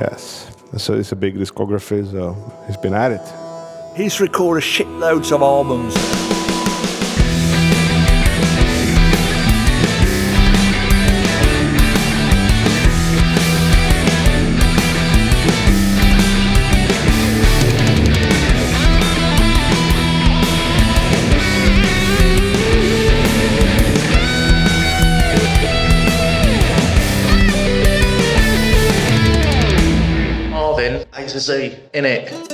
[0.00, 0.50] Yes.
[0.76, 3.96] So it's a big discography, so he's been at it.
[3.96, 5.94] He's recorded shitloads of albums.
[31.50, 32.47] In it.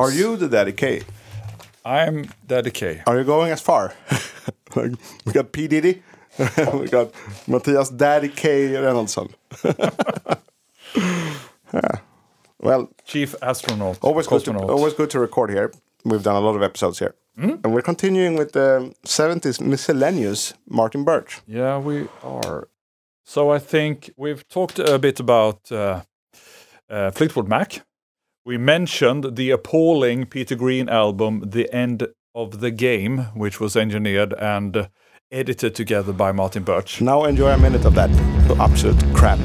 [0.00, 1.02] Are you the Daddy K?
[1.84, 3.02] I'm Daddy K.
[3.06, 3.92] Are you going as far?
[4.76, 4.92] Like,
[5.26, 6.00] we got P Diddy.
[6.38, 7.12] we got
[7.48, 9.34] Mattias Daddy K Reinholdsson.
[11.74, 11.80] yeah.
[12.60, 13.98] Well, Chief astronaut.
[14.00, 15.72] always good, to, always good to record here.
[16.04, 17.14] We've done a lot of episodes here.
[17.36, 21.40] And we're continuing with the 70s miscellaneous Martin Birch.
[21.48, 22.68] Yeah, we are.
[23.24, 26.02] So I think we've talked a bit about uh,
[26.88, 27.82] uh, Fleetwood Mac.
[28.42, 34.32] We mentioned the appalling Peter Green album, The End of the Game, which was engineered
[34.32, 34.88] and
[35.30, 37.02] edited together by Martin Birch.
[37.02, 38.10] Now enjoy a minute of that
[38.58, 39.38] absolute crap.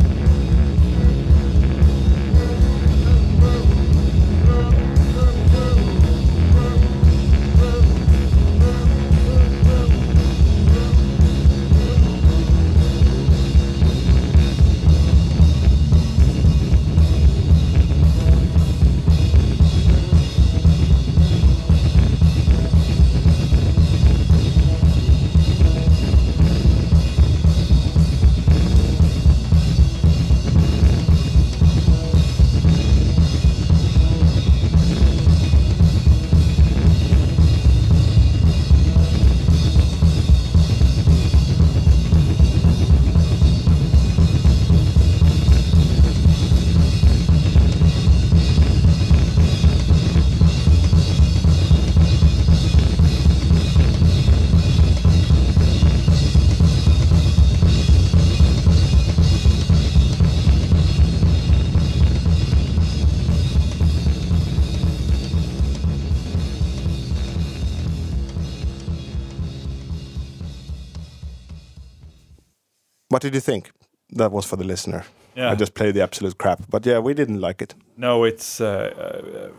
[74.25, 75.03] That was for the listener.
[75.35, 75.51] Yeah.
[75.51, 76.59] I just played the absolute crap.
[76.67, 77.75] But yeah, we didn't like it.
[77.95, 79.49] No, it's uh, uh,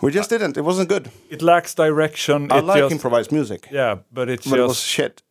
[0.00, 0.56] We just didn't.
[0.56, 1.10] It wasn't good.
[1.28, 2.50] it lacks direction.
[2.50, 3.68] I it like just, improvised music.
[3.70, 5.22] Yeah, but it's But it was just shit.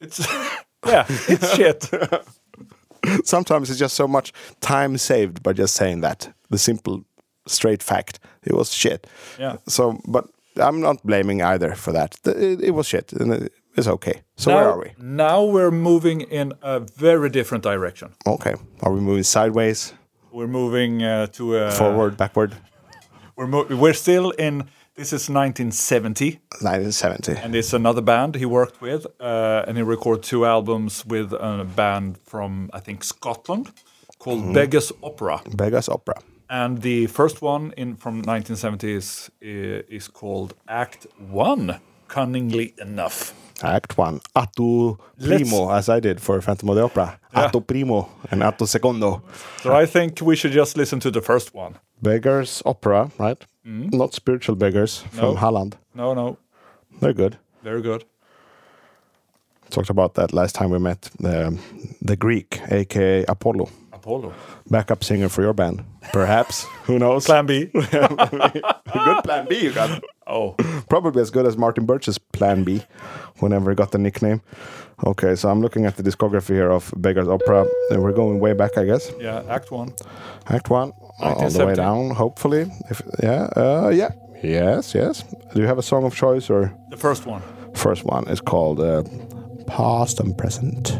[0.00, 0.20] it's
[0.86, 1.90] yeah, it's shit.
[3.24, 6.32] Sometimes it's just so much time saved by just saying that.
[6.50, 7.04] The simple,
[7.48, 8.20] straight fact.
[8.44, 9.08] It was shit.
[9.40, 9.56] Yeah.
[9.66, 10.26] So, but
[10.56, 12.16] I'm not blaming either for that.
[12.24, 13.12] It, it was shit.
[13.12, 14.22] And it- it's okay.
[14.36, 14.90] So now, where are we?
[14.98, 18.08] Now we're moving in a very different direction.
[18.26, 18.54] Okay.
[18.82, 19.92] Are we moving sideways,
[20.32, 22.52] We're moving uh, to uh, forward, backward?
[23.36, 24.64] We're we're still in.
[24.96, 27.32] This is 1970, 1970.
[27.42, 31.64] and it's another band he worked with, uh, and he recorded two albums with a
[31.76, 33.70] band from I think Scotland
[34.18, 34.52] called Mm-hmm.
[34.54, 35.40] Beggars Opera.
[35.56, 36.14] Beggars Opera.
[36.48, 39.30] And the first one in from 1970 is
[39.90, 41.80] is called Act One.
[42.08, 43.32] Cunningly enough.
[43.62, 44.20] Act one.
[44.34, 47.18] Atto primo, as I did for Phantom of the Opera.
[47.32, 47.44] Yeah.
[47.44, 49.22] Atto primo and atto secondo.
[49.62, 51.76] So I think we should just listen to the first one.
[52.02, 53.40] Beggars Opera, right?
[53.66, 53.92] Mm.
[53.92, 55.20] Not spiritual beggars from.
[55.20, 55.34] No.
[55.36, 55.76] Holland.
[55.94, 56.36] No, no,
[57.00, 57.36] They're good.
[57.62, 58.04] very good.
[59.70, 61.08] Talked about that last time we met.
[61.20, 61.58] The,
[62.02, 64.32] the Greek, aka Apollo, Apollo.
[64.70, 65.82] backup singer for your band.
[66.12, 66.66] Perhaps.
[66.86, 67.24] Who knows?
[67.24, 67.64] Plan B.
[67.72, 70.02] good plan B you got.
[70.26, 70.52] Oh,
[70.88, 72.82] Probably as good as Martin Birch's Plan B,
[73.40, 74.40] whenever he got the nickname.
[75.04, 77.66] Okay, so I'm looking at the discography here of Beggars Opera.
[77.90, 79.10] And we're going way back, I guess.
[79.20, 79.92] yeah, Act One.
[80.48, 82.10] Act one, all the way down.
[82.10, 84.10] Hopefully, if yeah, uh, yeah,
[84.42, 85.24] yes, yes.
[85.54, 87.42] Do you have a song of choice or The first one.
[87.74, 89.02] first one is called uh,
[89.66, 90.92] "Past and Present"?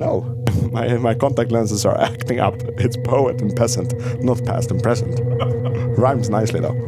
[0.00, 0.22] No,
[0.72, 2.54] my, my contact lenses are acting up.
[2.78, 3.94] It's poet and peasant,
[4.24, 5.20] not past and present.
[5.98, 6.72] Rhymes nicely though.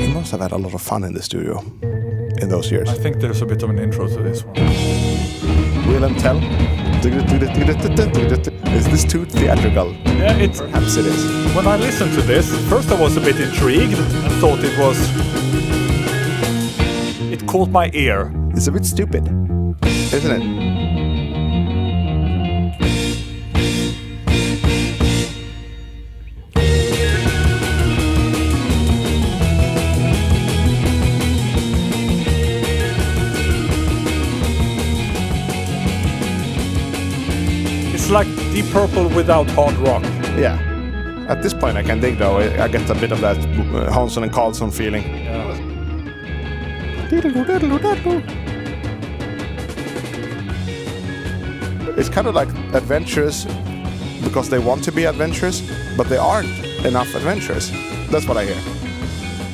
[0.00, 1.58] you must have had a lot of fun in the studio
[2.40, 2.88] in those years.
[2.88, 4.54] I think there's a bit of an intro to this one.
[5.88, 6.79] William Tell.
[7.02, 9.94] Is this too theatrical?
[10.04, 11.54] Yeah, it's Perhaps it is.
[11.54, 14.98] when I listened to this, first I was a bit intrigued and thought it was.
[17.32, 18.30] It caught my ear.
[18.54, 19.26] It's a bit stupid,
[20.12, 20.89] isn't it?
[38.10, 40.02] It's like Deep Purple without hard rock.
[40.36, 40.58] Yeah.
[41.28, 42.38] At this point, I can dig though.
[42.38, 45.04] I I get a bit of that uh, Hansson and Karlsson feeling.
[45.04, 45.56] Yeah.
[51.96, 53.44] It's kind of like adventurous
[54.24, 55.62] because they want to be adventurous,
[55.96, 56.50] but they aren't
[56.84, 57.70] enough adventurous.
[58.10, 58.60] That's what I hear.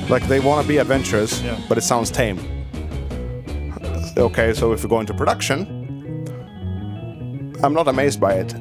[0.08, 1.60] Like they want to be adventurous, Yeah.
[1.68, 2.38] but it sounds tame.
[4.16, 5.75] Okay, so if we go into production,
[7.62, 8.54] I'm not amazed by it.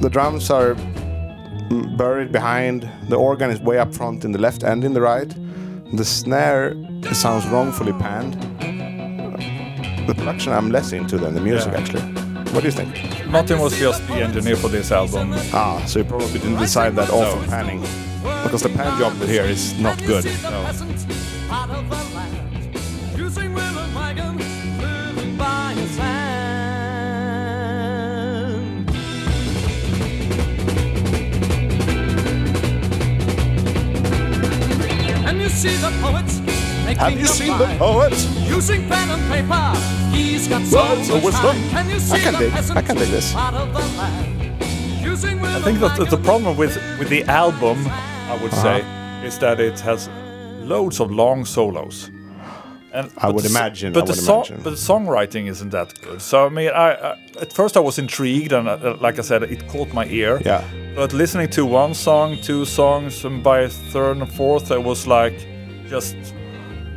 [0.00, 2.88] The drums are mm, buried behind.
[3.08, 5.32] The organ is way up front in the left and in the right.
[5.94, 6.74] The snare
[7.12, 8.34] sounds wrongfully panned.
[10.08, 11.78] The production I'm less into than the music Yeah.
[11.80, 12.02] actually.
[12.52, 13.26] What do you think?
[13.28, 15.32] Martin was just the engineer for this album.
[15.54, 17.48] Ah, so he probably didn't decide that off No.
[17.48, 17.80] panning.
[18.44, 20.26] Because the pan job here is not good.
[20.26, 22.01] And
[35.62, 36.40] see the poets
[36.84, 37.78] making Have you the seen the rhyme.
[37.78, 38.20] poets?
[38.56, 39.64] Using pen and paper,
[40.16, 41.42] he's got so Words of much wisdom.
[41.56, 41.70] time.
[41.74, 43.32] Can you see I can the dig- I peasant can dig this.
[43.32, 45.04] part of the land?
[45.12, 47.78] Using I think that the, the problem with with the album,
[48.32, 49.26] I would say, Uh-huh.
[49.28, 50.08] is that it has
[50.74, 52.10] loads of long solos.
[52.94, 55.88] And I would the imagine, But I the would song, but the songwriting isn't that
[56.02, 56.20] good.
[56.20, 59.42] So I mean, I, I at first I was intrigued, and uh, like I said,
[59.42, 60.40] it caught my ear.
[60.44, 60.62] Yeah.
[60.94, 65.38] But listening to one song, two songs, and by third and fourth, I was like,
[65.92, 66.16] just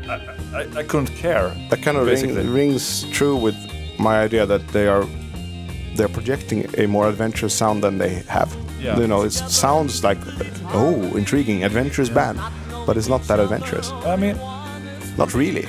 [0.07, 0.15] I,
[0.59, 1.50] I, I couldn't care.
[1.69, 3.57] That kind of ring, rings true with
[4.00, 5.06] my idea that they are
[5.95, 8.50] they're projecting a more adventurous sound than they have.
[8.80, 9.00] Yeah.
[9.00, 10.19] You know, it sounds like
[10.81, 12.39] oh, intriguing, adventurous band,
[12.86, 13.89] but it's not that adventurous.
[14.13, 14.38] I mean,
[15.18, 15.68] Not really.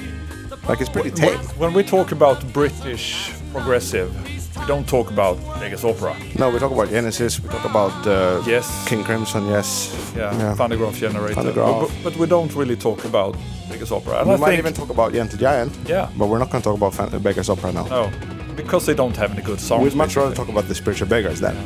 [0.68, 1.38] Like it's pretty tame.
[1.62, 4.10] when we talk about British progressive,
[4.58, 6.16] we don't talk about Beggars Opera.
[6.38, 7.40] No, we talk about Genesis.
[7.42, 8.66] We talk about uh, Yes.
[8.88, 9.46] King Crimson.
[9.46, 10.12] Yes.
[10.16, 11.34] Yeah, Van der Graaf Generator.
[11.34, 11.80] Phonograph.
[11.80, 13.36] But, but we don't really talk about
[13.68, 14.20] Beggars Opera.
[14.20, 15.72] And We I might even talk about Gentle Giant.
[15.86, 16.08] Yeah.
[16.16, 17.84] But we're not going to talk about Beggars Opera now.
[17.86, 18.10] no,
[18.56, 19.82] because they don't have any good songs.
[19.84, 21.56] We'd much rather talk about the Spiritual Beggars then.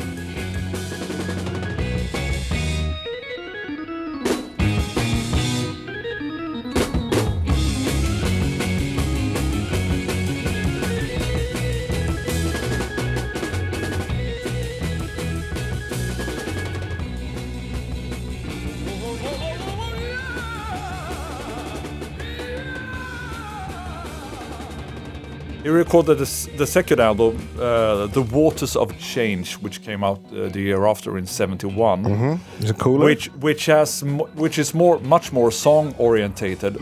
[25.71, 30.49] He recorded the, the second album, uh, The Waters of Change, which came out uh,
[30.49, 32.41] the year after in '71.
[32.59, 33.05] Is it cooler?
[33.05, 34.03] which which has
[34.35, 36.77] which is more much more song orientated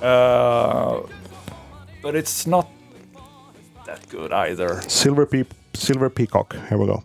[0.00, 1.00] uh,
[2.02, 2.66] but it's not
[3.84, 6.56] that good either Silver, Pe- Silver Peacock.
[6.70, 7.02] Here we go.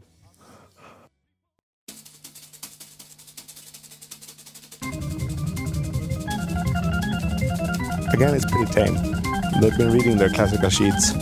[8.13, 9.22] Again, it's pretty tame.
[9.61, 11.13] They've been reading their classical sheets.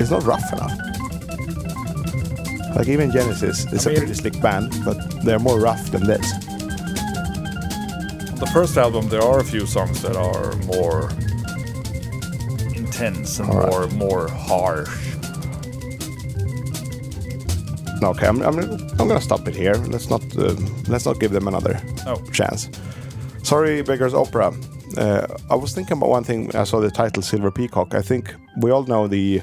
[0.00, 0.72] It's not rough enough.
[2.76, 6.32] Like even Genesis is I a pretty slick band, but they're more rough than this.
[8.30, 11.10] on the first album there are a few songs that are more
[12.76, 13.68] intense and right.
[13.70, 15.08] more more harsh
[18.02, 19.74] okay, I'm, I'm, I'm gonna stop it here.
[19.74, 20.54] Let's not uh,
[20.88, 22.16] let's not give them another No.
[22.32, 22.68] chance.
[23.42, 24.52] Sorry, Beggars Opera.
[24.98, 26.54] Uh, I was thinking about one thing.
[26.56, 27.94] I saw the title Silver Peacock.
[27.94, 29.42] I think we all know the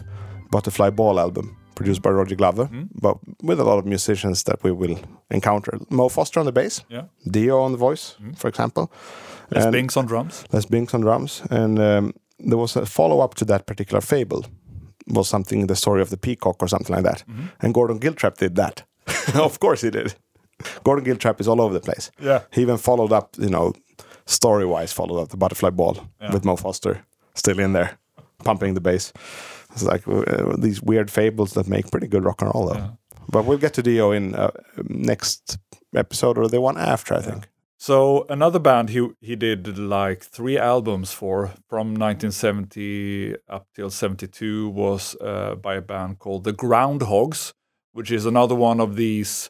[0.52, 2.84] Butterfly Ball album produced by Roger Glover, Hmm?
[3.02, 4.98] but with a lot of musicians that we will
[5.30, 5.78] encounter.
[5.90, 8.90] Mo Foster on the bass, yeah Dio on the voice, for example.
[9.52, 13.20] Les And- Binks on drums Les Binks on drums, and um, there was a follow
[13.20, 14.46] up to that particular fable.
[15.08, 17.24] Was something the story of the peacock or something like that,
[17.62, 18.84] and Gordon Giltrap did that.
[19.36, 20.16] of course he did.
[20.84, 22.10] Gordon Giltrap is all over the place.
[22.20, 22.40] Yeah.
[22.52, 23.74] he even followed up, you know,
[24.25, 26.32] story wise, followed up the Butterfly Ball Yeah.
[26.34, 27.98] with Mo Foster still in there,
[28.44, 29.13] pumping the bass.
[29.74, 32.79] It's like uh, these weird fables that make pretty good rock and roll, though.
[32.79, 32.89] Yeah.
[33.29, 34.51] But we'll get to Dio in uh,
[34.88, 35.58] next
[35.94, 37.48] episode or the one after, I think.
[37.77, 44.70] So another band he he did like three albums for from 1970 up till 72
[44.70, 47.53] was uh, by a band called the Groundhogs,
[47.94, 49.50] which is another one of these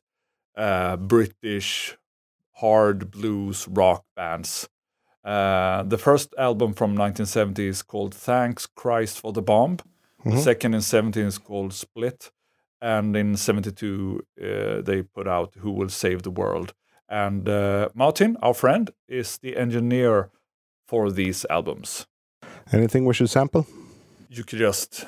[0.58, 1.98] uh, British
[2.56, 4.70] hard blues rock bands.
[5.24, 9.78] Uh, the first album from 1970 is called Thanks Christ for the Bomb.
[10.24, 12.32] The second in 17 is called Split.
[12.82, 16.74] And in 72, uh, they put out Who Will Save the World.
[17.08, 20.32] And uh, Martin, our friend, is the engineer
[20.88, 22.08] for these albums.
[22.72, 23.68] Anything we should sample?
[24.30, 25.06] You could just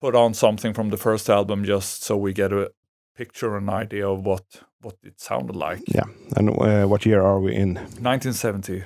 [0.00, 2.72] put on something from the first album just so we get a
[3.16, 4.44] picture, and idea of what,
[4.82, 5.82] what it sounded like.
[5.86, 6.04] Yeah.
[6.36, 7.74] And uh, what year are we in?
[7.74, 8.84] 1970.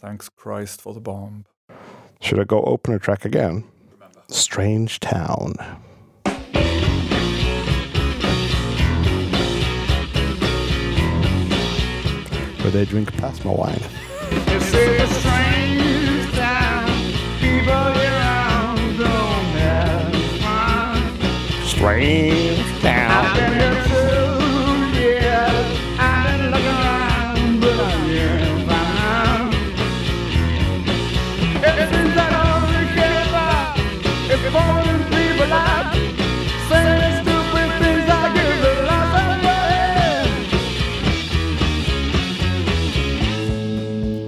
[0.00, 1.44] Thanks Christ for the bomb.
[2.20, 3.64] Should I go opener track again?
[4.28, 5.54] Strange Town.
[12.60, 13.80] Where they drink plasma wine.
[14.30, 16.88] It's a strange town.
[17.38, 20.12] People around don't have
[20.42, 21.66] fun.
[21.66, 22.55] Strange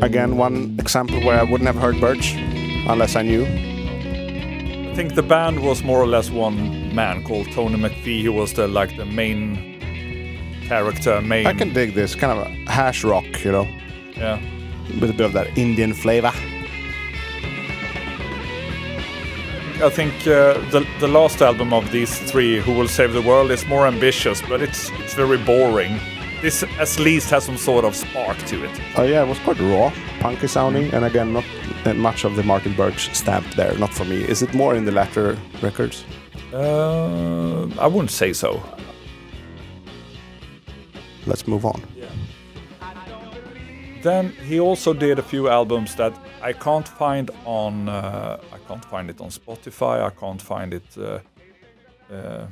[0.08, 2.32] Again, one example where I wouldn't have heard Birch
[2.88, 3.44] unless I knew.
[3.44, 8.54] I think the band was more or less one man called Tony McPhee, who was
[8.54, 9.78] the like the main
[10.66, 11.46] character, main.
[11.46, 13.68] I can dig this kind of a hash rock, you know,
[14.16, 14.40] yeah.
[14.98, 16.32] with a bit of that Indian flavor.
[19.84, 23.50] I think uh, the the last album of these three, Who Will Save the World,
[23.50, 26.00] is more ambitious, but it's it's very boring.
[26.40, 28.70] This at least has some sort of spark to it.
[28.96, 31.44] Oh yeah, it was quite raw, punky sounding, and again, not
[31.82, 33.76] that much of the Martin Birch stamp there.
[33.76, 34.22] Not for me.
[34.22, 36.04] Is it more in the latter records?
[36.52, 38.62] Uh, I wouldn't say so.
[41.26, 41.82] Let's move on.
[44.02, 47.88] Then he also did a few albums that I can't find on.
[47.88, 50.02] Uh, I can't find it on Spotify.
[50.02, 51.18] I can't find it uh,
[52.14, 52.46] uh,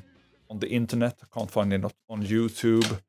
[0.51, 1.21] on the internet.
[1.23, 3.01] I can't find it on YouTube.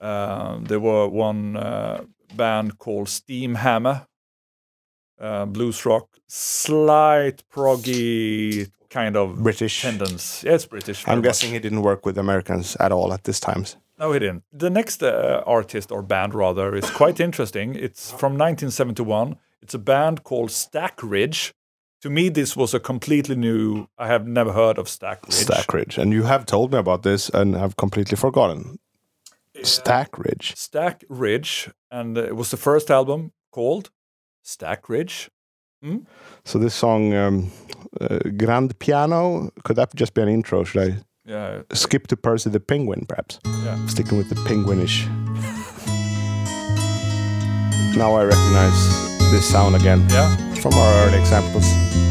[0.00, 4.06] Um, there were one uh, band called Steamhammer,
[5.20, 9.82] uh, blues rock, slight proggy kind of British.
[9.82, 10.42] tendons.
[10.44, 11.06] Yeah, it's British.
[11.08, 11.24] I'm much.
[11.24, 13.76] guessing he didn't work with Americans at all at this times.
[13.98, 14.44] No, he didn't.
[14.52, 17.74] The next uh, artist or band, rather, is quite interesting.
[17.74, 19.36] It's from 1971.
[19.62, 21.52] It's a band called Stackridge.
[22.02, 23.88] To me, this was a completely new.
[23.96, 25.32] I have never heard of Stackridge.
[25.32, 28.78] Stack Ridge, and you have told me about this, and I've completely forgotten.
[29.62, 30.56] Stackridge.
[30.56, 33.90] Stack Ridge, and it was the first album called
[34.44, 35.28] Stackridge.
[36.44, 37.50] So this song, um,
[38.00, 40.64] uh, Grand Piano, could that just be an intro?
[40.64, 43.38] Should I Yeah, skip to Percy the Penguin, perhaps?
[43.64, 43.86] yeah.
[43.86, 45.06] Sticking with the penguinish.
[47.96, 48.78] now I recognize
[49.30, 51.64] this sound again Yeah, from our early examples.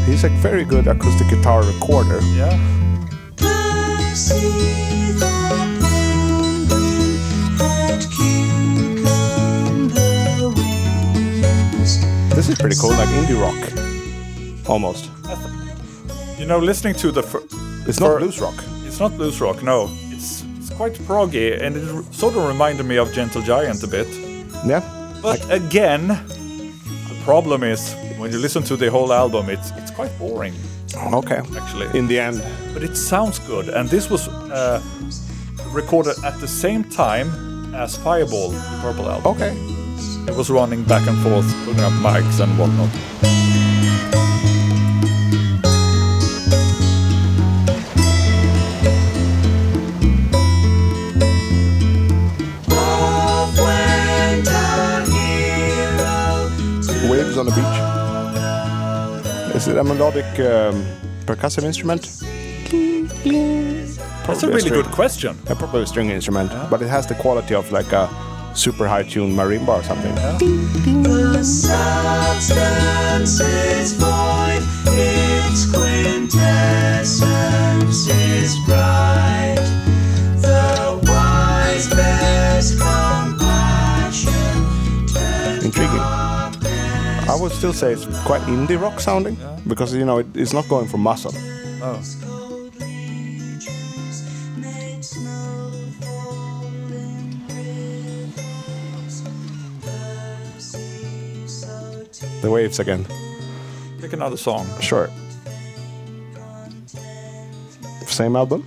[0.06, 2.20] He's a very good acoustic guitar recorder.
[2.34, 2.56] yeah.
[12.36, 14.68] This is pretty cool, like indie rock.
[14.68, 15.10] Almost.
[16.38, 17.22] You know, listening to the.
[17.22, 17.42] Fir-
[17.88, 18.54] It's not blues rock.
[18.86, 19.88] it's not blues rock, no.
[20.14, 23.86] It's it's quite proggy, and it r- sort of reminded me of Gentle Giant a
[23.86, 24.06] bit.
[24.66, 24.82] Yeah.
[25.22, 30.12] But again, the problem is when you listen to the whole album, it's it's quite
[30.18, 30.54] boring
[31.14, 31.40] Okay.
[31.60, 31.86] actually.
[31.98, 32.42] In the end,
[32.74, 34.80] but it sounds good, and this was uh,
[35.72, 37.28] recorded at the same time
[37.74, 39.26] as Fireball, the Purple album.
[39.36, 39.52] okay.
[40.28, 42.90] It was running back and forth, putting up mics and whatnot.
[57.08, 57.76] Waves on the beach.
[59.56, 60.84] Is it a melodic um,
[61.24, 62.02] percussive instrument?
[64.26, 65.38] That's a really good question.
[65.46, 68.08] Yeah, probably a string instrument, but it has the quality of like a
[68.56, 70.16] super high tuned marimba or something.
[85.64, 86.00] Intriguing.
[86.00, 89.36] I would still say it's quite indie rock sounding
[89.66, 91.32] because you know it, it's not going for muscle.
[91.82, 92.35] Oh.
[102.46, 103.04] The waves again.
[104.00, 104.68] Pick another song.
[104.80, 105.10] Sure.
[108.06, 108.64] Same album?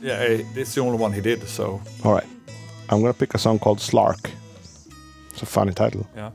[0.00, 1.42] Yeah, eh, it's the only one he did.
[1.48, 2.26] So All right.
[2.88, 4.30] I'm gonna pick a song called Slark.
[5.30, 6.06] It's a funny title.
[6.14, 6.30] yeah,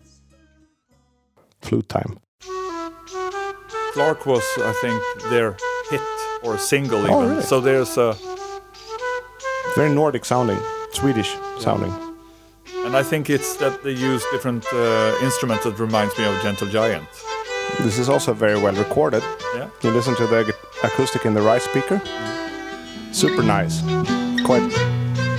[1.62, 2.20] Flute time.
[3.94, 5.56] Slark was I think their
[5.90, 6.02] hit
[6.44, 7.14] or single even.
[7.14, 7.42] Oh, really?
[7.44, 8.18] So there's a
[9.78, 10.60] Very Nordic sounding,
[10.92, 12.11] Swedish sounding.
[12.86, 16.68] And I think it's that they use different uh, instruments that reminds me of Gentle
[16.68, 17.08] Giant.
[17.80, 19.24] This is also very well recorded.
[19.56, 19.70] Yeah.
[19.82, 22.02] You listen to the acoustic in the right speaker.
[23.12, 23.82] Super nice.
[24.46, 24.64] Quite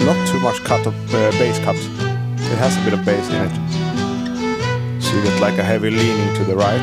[0.05, 1.85] not too much cut of uh, bass cuts.
[1.87, 5.03] It has a bit of bass in it.
[5.03, 6.81] So you get like a heavy leaning to the right.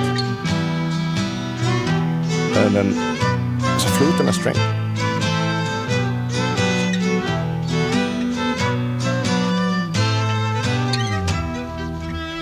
[2.57, 2.87] And then
[3.75, 4.78] it's a flute and a string.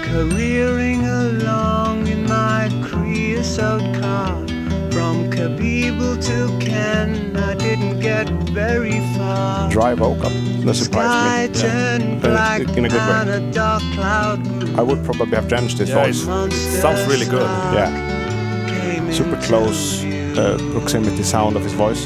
[0.07, 4.35] Careering along in my creosote car
[4.91, 8.27] From Kabibel to Ken I didn't get
[8.61, 10.29] very far Dry vocal.
[10.65, 11.61] That Sky surprised me.
[11.61, 13.21] turned Uh, black in a good way.
[13.21, 14.39] and a dark cloud
[14.79, 16.21] I would probably have changed his Yeah, voice.
[16.23, 17.49] it's- sounds really good.
[17.77, 17.91] Yeah.
[19.11, 22.03] Super close uh, proximity sound of his voice.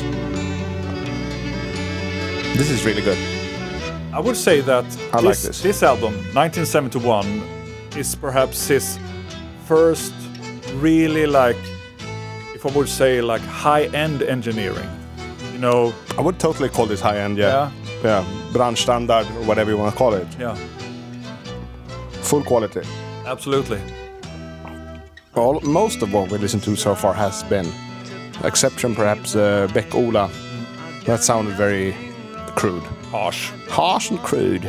[2.58, 3.18] This is really good.
[4.14, 5.84] I would say that I like this, this.
[5.84, 7.26] album, 1971,
[7.96, 8.98] is perhaps his
[9.66, 10.14] first
[10.76, 11.58] really like,
[12.56, 14.90] if I would say like high-end engineering.
[15.54, 17.72] You know, I would totally call this high end, yeah.
[18.04, 18.26] Yeah.
[18.52, 20.28] Branchstandard or whatever you want to call it.
[20.40, 20.56] yeah,
[22.24, 22.82] Full quality.
[23.26, 23.80] absolutely.
[25.36, 27.68] All, most of what we listened to so far has been.
[28.44, 30.30] Exception perhaps uh, Beck Ola.
[31.06, 31.96] That sounded very
[32.56, 32.84] crude.
[33.12, 33.50] Harsh.
[33.70, 34.64] Harsh and crude.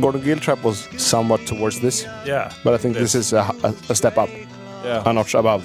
[0.00, 2.52] Gordon Giltrap was somewhat towards this, Yeah.
[2.64, 4.28] but I think this is a, a, a step up,
[4.84, 5.02] Yeah.
[5.06, 5.62] a notch above.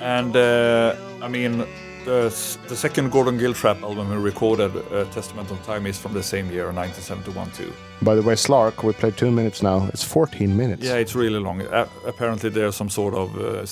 [0.00, 1.64] And uh, I mean,
[2.04, 2.30] the,
[2.68, 6.50] the second Gordon Giltrap album he recorded, uh, Testament of Time, is from the same
[6.50, 7.72] year, 1971 too.
[8.02, 9.88] By the way, Slark, we played two minutes now.
[9.92, 10.82] It's 14 minutes.
[10.84, 11.60] Yeah, it's really long.
[11.62, 13.66] A apparently, there's some sort of uh,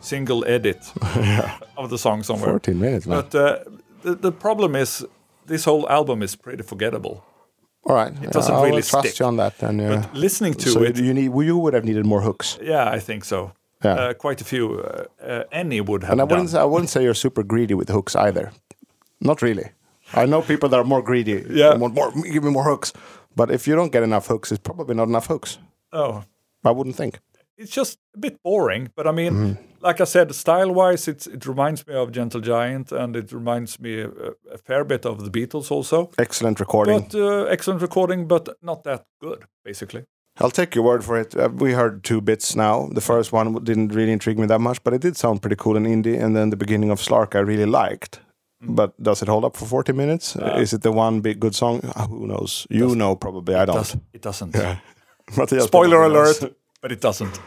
[0.00, 0.78] single edit
[1.76, 2.50] of the song somewhere.
[2.50, 3.22] 14 minutes, man.
[3.22, 3.58] But uh,
[4.02, 5.04] the, the problem is,
[5.46, 7.24] this whole album is pretty forgettable.
[7.86, 8.12] All right.
[8.22, 9.20] It doesn't will really trust stick.
[9.20, 9.58] you on that.
[9.58, 9.96] Then, yeah.
[10.00, 12.58] But listening to so it, you need you would have needed more hooks.
[12.62, 13.52] yeah, I think so.
[13.84, 13.94] Yeah.
[13.94, 14.80] Uh, quite a few.
[14.80, 17.74] Uh, uh, any would have and I wouldn't say, I wouldn't say you're super greedy
[17.74, 18.50] with hooks either.
[19.20, 19.70] Not really.
[20.14, 21.44] I know people that are more greedy.
[21.50, 21.72] Yeah.
[21.72, 22.10] and want more.
[22.12, 22.92] Give me more hooks.
[23.36, 25.58] But if you don't get enough hooks, it's probably not enough hooks.
[25.92, 26.24] oh,
[26.64, 27.18] I wouldn't think.
[27.58, 28.90] it's just a bit boring.
[28.96, 29.62] But I mean, Mm-hmm.
[29.84, 34.00] Like I said, style-wise, it's it reminds me of Gentle Giant, and it reminds me
[34.00, 34.08] a,
[34.50, 36.10] a fair bit of the Beatles also.
[36.18, 37.00] Excellent recording.
[37.00, 40.04] But uh, excellent recording, but not that good, basically.
[40.40, 41.36] I'll take your word for it.
[41.36, 42.88] Uh, we heard two bits now.
[42.92, 45.76] The first one didn't really intrigue me that much, but it did sound pretty cool
[45.76, 46.20] and indie.
[46.20, 48.20] And then the beginning of Slark I really liked.
[48.62, 48.74] Mm.
[48.74, 50.34] But does it hold up for 40 minutes?
[50.36, 51.80] Uh, Is it the one big good song?
[51.94, 52.66] Uh, who knows?
[52.70, 53.54] You know, probably.
[53.54, 53.76] I don't.
[53.76, 54.52] Does, it doesn't.
[55.30, 56.52] Mattias Spoiler alert, knows.
[56.80, 57.40] but it doesn't.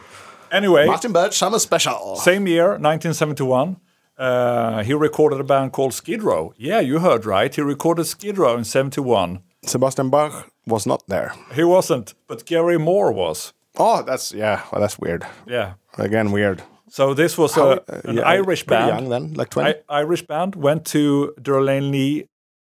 [0.52, 2.16] Anyway, Martin Birch Summer Special.
[2.16, 3.76] same year, 1971,
[4.18, 6.52] uh, he recorded a band called Skid Row.
[6.56, 7.54] Yeah, you heard right.
[7.54, 9.40] He recorded Skid Row in 71.
[9.64, 11.32] Sebastian Bach was not there.
[11.54, 13.52] He wasn't, but Gary Moore was.
[13.76, 14.62] Oh, that's yeah.
[14.72, 15.24] Well, that's weird.
[15.46, 15.74] Yeah.
[15.98, 16.62] Again, weird.
[16.88, 18.88] So this was a, How- an yeah, Irish band.
[18.88, 19.70] young then, like 20.
[19.88, 22.26] I, Irish band went to De Lane Lea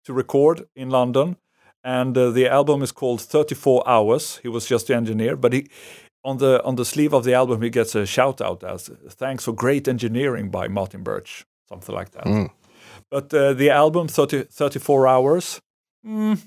[0.06, 1.36] to record in London,
[1.84, 4.40] and uh, the album is called 34 Hours.
[4.42, 5.68] He was just the engineer, but he
[6.26, 9.44] on the on the sleeve of the album he gets a shout out as "Thanks
[9.46, 12.26] for great engineering" by Martin Birch, something like that.
[12.26, 12.50] Mm.
[13.12, 15.62] But uh, the album 30, 34 Hours,
[16.06, 16.38] mm,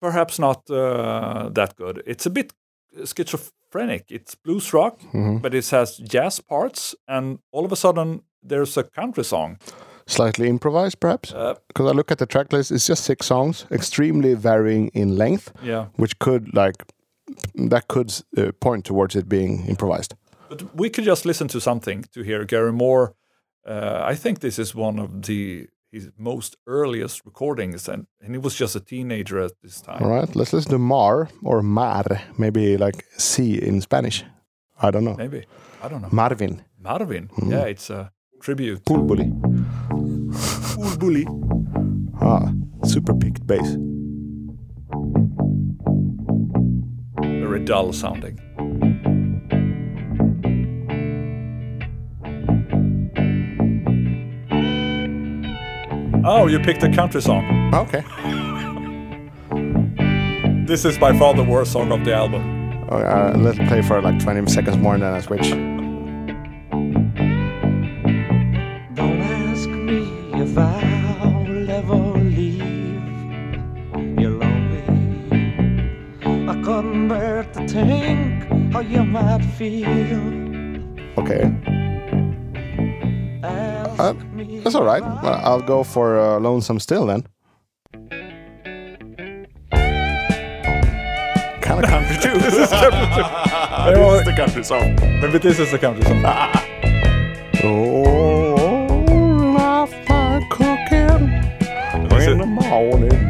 [0.00, 2.02] perhaps not uh, that good.
[2.06, 2.52] It's a bit
[3.04, 4.04] schizophrenic.
[4.10, 5.38] It's blues rock, Mm-hmm.
[5.38, 9.58] but it has jazz parts, and all of a sudden there's a country song.
[10.08, 11.32] Slightly improvised, perhaps.
[11.32, 15.16] Uh, Because I look at the track list, it's just six songs, extremely varying in
[15.16, 16.76] length, yeah, which could like
[17.70, 20.14] that could uh, point towards it being improvised.
[20.48, 23.14] but we could just listen to something to hear Gary Moore.
[23.68, 28.38] Uh, I think this is one of the his most earliest recordings, and, and he
[28.38, 30.02] was just a teenager at this time.
[30.02, 32.04] All right, let's listen to Mar or Mar,
[32.38, 34.24] maybe like C in Spanish.
[34.82, 35.16] I don't know.
[35.16, 35.44] Maybe
[35.82, 36.08] I don't know.
[36.12, 37.30] Marvin, Marvin.
[37.34, 37.50] Hmm.
[37.52, 38.84] Yeah, it's a tribute.
[38.84, 39.30] Pulbuli.
[40.98, 41.26] Bully.
[42.20, 42.52] Ah,
[42.84, 43.76] super picked bass.
[47.56, 48.38] Very dull sounding.
[56.22, 57.72] Oh, you picked a country song.
[57.74, 58.04] Okay.
[60.66, 62.42] This is by far the worst song of the album.
[62.90, 65.48] Oh, uh, let's play for like 20 seconds more and then I switch.
[68.96, 70.85] Don't ask me if I'll
[79.22, 80.20] might feel.
[81.18, 81.42] Okay.
[83.98, 84.12] Uh,
[84.62, 85.02] that's alright.
[85.02, 87.26] Well, I'll go for uh, Lonesome Still then.
[91.62, 92.38] Kind of country too.
[92.46, 93.22] This is country too.
[93.94, 94.94] this is the country song.
[95.20, 96.22] Maybe this is the country song.
[97.64, 98.92] Oh,
[99.56, 101.32] life like cooking
[102.22, 103.25] in the morning.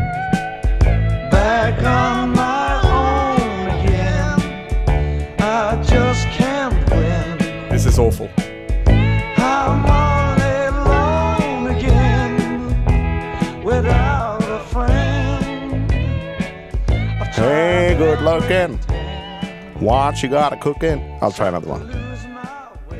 [19.86, 21.00] What you got a cooking?
[21.22, 21.88] I'll try another one.
[21.88, 22.98] to lose my will.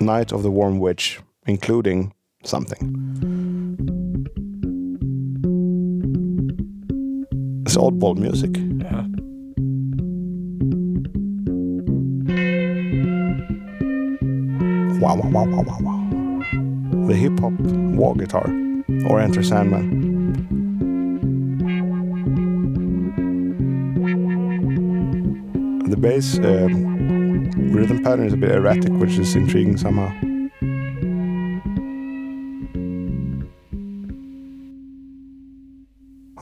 [0.00, 2.80] Night of the Warm Witch, including something.
[7.64, 8.50] It's oddball music.
[8.56, 9.06] Yeah.
[14.98, 17.06] Wow, wow, wow, wow, wow, wow.
[17.06, 18.52] The hip hop wah guitar
[19.06, 20.13] or Enter Sandman.
[26.04, 26.68] Bass uh,
[27.72, 30.12] rhythm pattern is a bit erratic, which is intriguing somehow.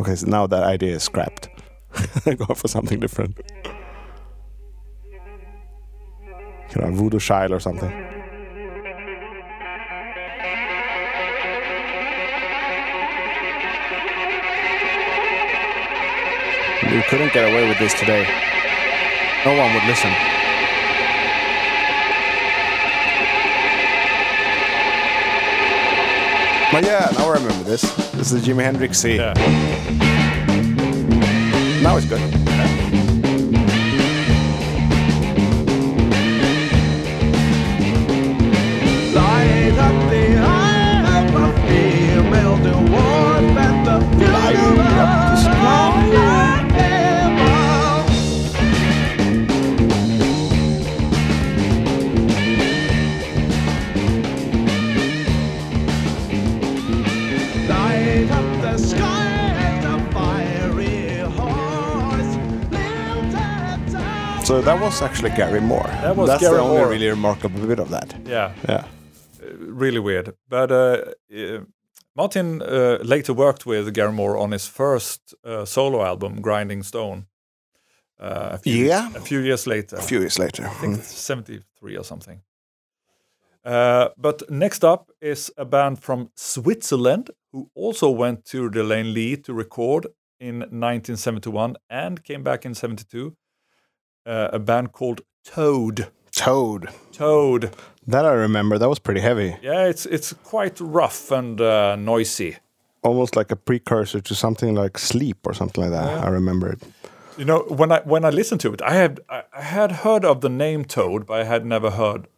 [0.00, 1.48] Okay, so now that idea is scrapped.
[2.24, 3.38] Go for something different.
[6.74, 7.90] You know, Voodoo Child or something.
[16.90, 18.51] You couldn't get away with this today.
[19.44, 20.12] No one would listen.
[26.70, 27.82] But yeah, now I remember this.
[28.12, 29.16] This is the Jimi Hendrix C.
[29.16, 29.34] Yeah.
[31.82, 32.20] Now it's good.
[64.52, 65.86] So that was actually Gary Moore.
[66.02, 66.90] That was That's Gary the only Moore.
[66.90, 68.14] really remarkable bit of that.
[68.26, 68.52] Yeah.
[68.68, 68.84] Yeah.
[69.80, 70.34] really weird.
[70.46, 71.60] But uh, uh,
[72.14, 77.24] Martin uh, later worked with Gary Moore on his first uh, solo album, Grinding Stone.
[78.20, 79.08] Uh, a few, Yeah.
[79.16, 79.96] a few years later.
[79.96, 80.66] A few years later.
[80.66, 80.98] I think Mm.
[80.98, 82.42] it's 73 or something.
[83.64, 89.14] Uh, but next up is a band from Switzerland who also went to De Lane
[89.14, 90.06] Lea to record
[90.40, 93.34] in 1971 and came back in 72.
[94.24, 96.08] Uh, a band called Toad.
[96.30, 96.88] Toad.
[97.12, 97.74] Toad.
[98.06, 98.78] That I remember.
[98.78, 99.56] That was pretty heavy.
[99.62, 102.56] Yeah, it's it's quite rough and uh, noisy.
[103.02, 106.24] Almost like a precursor to something like Sleep or something like that.
[106.24, 106.82] I remember it.
[107.36, 110.40] You know, when I when I listened to it, I had I, had heard of
[110.40, 112.28] the name Toad, but I had never heard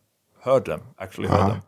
[0.43, 1.63] heard them actually heard them.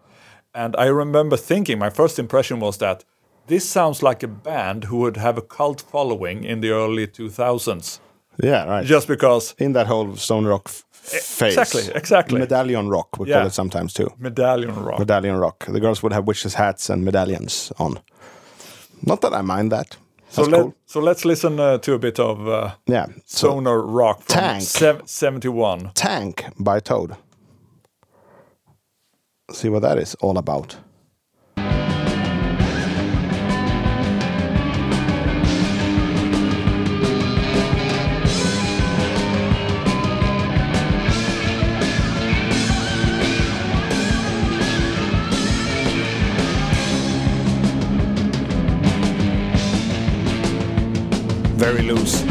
[0.55, 3.05] And I remember thinking my first impression was that
[3.47, 8.01] this sounds like a band who would have a cult following in the early 2000s,
[8.43, 8.85] Yeah, right.
[8.87, 11.57] just because in that whole stone rock phase.
[11.57, 12.39] exactly, exactly.
[12.41, 13.39] Medallion rock, we Yeah.
[13.39, 14.09] call it sometimes too.
[14.19, 14.99] medallion rock.
[14.99, 15.65] Medallion rock.
[15.67, 17.99] The girls would have witches' hats and medallions on.
[19.03, 19.97] Not that I mind that.
[20.29, 20.75] so let cool.
[20.87, 23.07] so let's listen uh, to a bit of uh, Yeah.
[23.27, 24.63] So rock from Tank.
[24.63, 25.91] sev- 71.
[25.95, 27.17] Tank by Toad.
[29.53, 30.77] See what that is all about.
[51.57, 52.23] Very loose.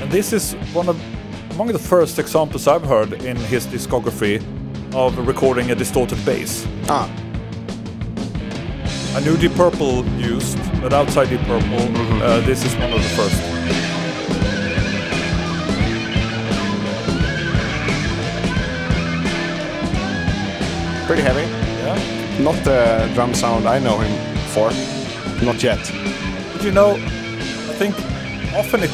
[0.00, 1.00] And this is one of
[1.52, 4.42] among the first examples I've heard in his discography
[4.94, 6.66] of recording a distorted bass.
[6.88, 7.08] Ah,
[9.14, 13.08] I knew Deep Purple used, but outside Deep Purple, uh, this is one of the
[13.10, 13.62] first.
[21.06, 21.46] pretty heavy.
[21.82, 22.42] Yeah.
[22.42, 24.12] Not the drum sound I know him
[24.54, 24.70] for.
[25.44, 25.78] Not yet.
[26.62, 27.94] You know, I think
[28.54, 28.90] often it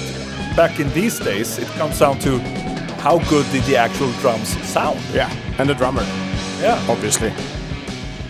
[0.56, 2.38] back in these days, it comes down to
[3.02, 4.98] how good did the actual drums sound?
[5.12, 6.02] Yeah, and the drummer,
[6.60, 6.82] Yeah.
[6.88, 7.30] obviously.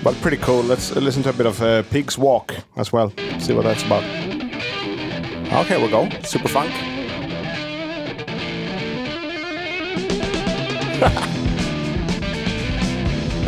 [0.03, 0.63] But pretty cool.
[0.63, 3.13] Let's uh, listen to a bit of uh, Pig's Walk as well.
[3.39, 4.03] See what that's about.
[5.65, 6.09] Okay, we'll go.
[6.23, 6.73] Super funk.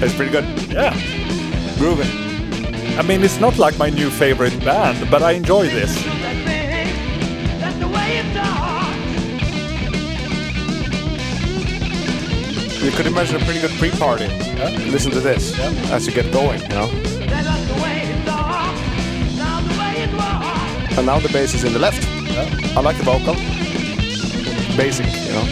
[0.02, 0.44] it's pretty good.
[0.70, 0.94] Yeah.
[1.78, 2.29] Grooving.
[2.98, 5.96] I mean, it's not like my new favorite band, but I enjoy this.
[12.82, 14.26] You could imagine a pretty good pre-party.
[14.90, 15.58] Listen to this
[15.90, 16.88] as you get going, you know.
[20.96, 22.06] And now the bass is in the left.
[22.76, 23.34] I like the vocal.
[24.76, 25.46] Basic, you know.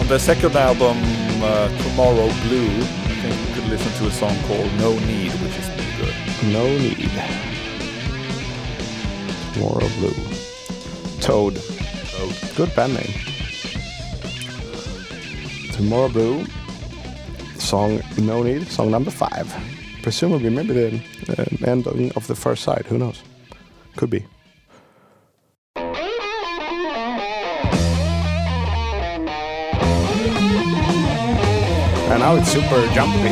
[0.00, 2.70] On the second album, uh, Tomorrow Blue,
[3.10, 6.14] I think we could listen to a song called No Need, which is pretty good.
[6.52, 7.12] No need.
[9.52, 10.16] Tomorrow Blue.
[11.20, 11.56] Toad.
[12.12, 12.56] Toad.
[12.56, 13.14] Good band name.
[15.72, 16.46] Tomorrow Blue.
[17.58, 18.68] Song No Need.
[18.68, 19.54] Song number five.
[20.02, 21.02] Presumably, maybe the
[21.38, 22.86] uh, ending of the first side.
[22.86, 23.22] Who knows?
[23.96, 24.26] Could be.
[32.24, 33.28] Now it's super jumpy.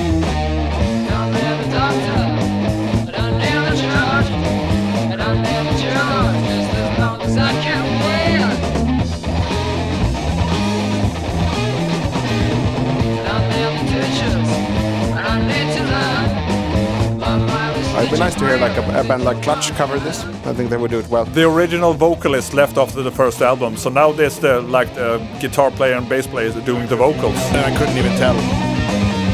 [17.97, 20.23] It'd be nice to hear like a, a band like Clutch cover this.
[20.45, 21.25] I think they would do it well.
[21.25, 25.71] The original vocalist left after the first album, so now there's the like the guitar
[25.71, 27.39] player and bass player doing the vocals.
[27.55, 28.62] And I couldn't even tell.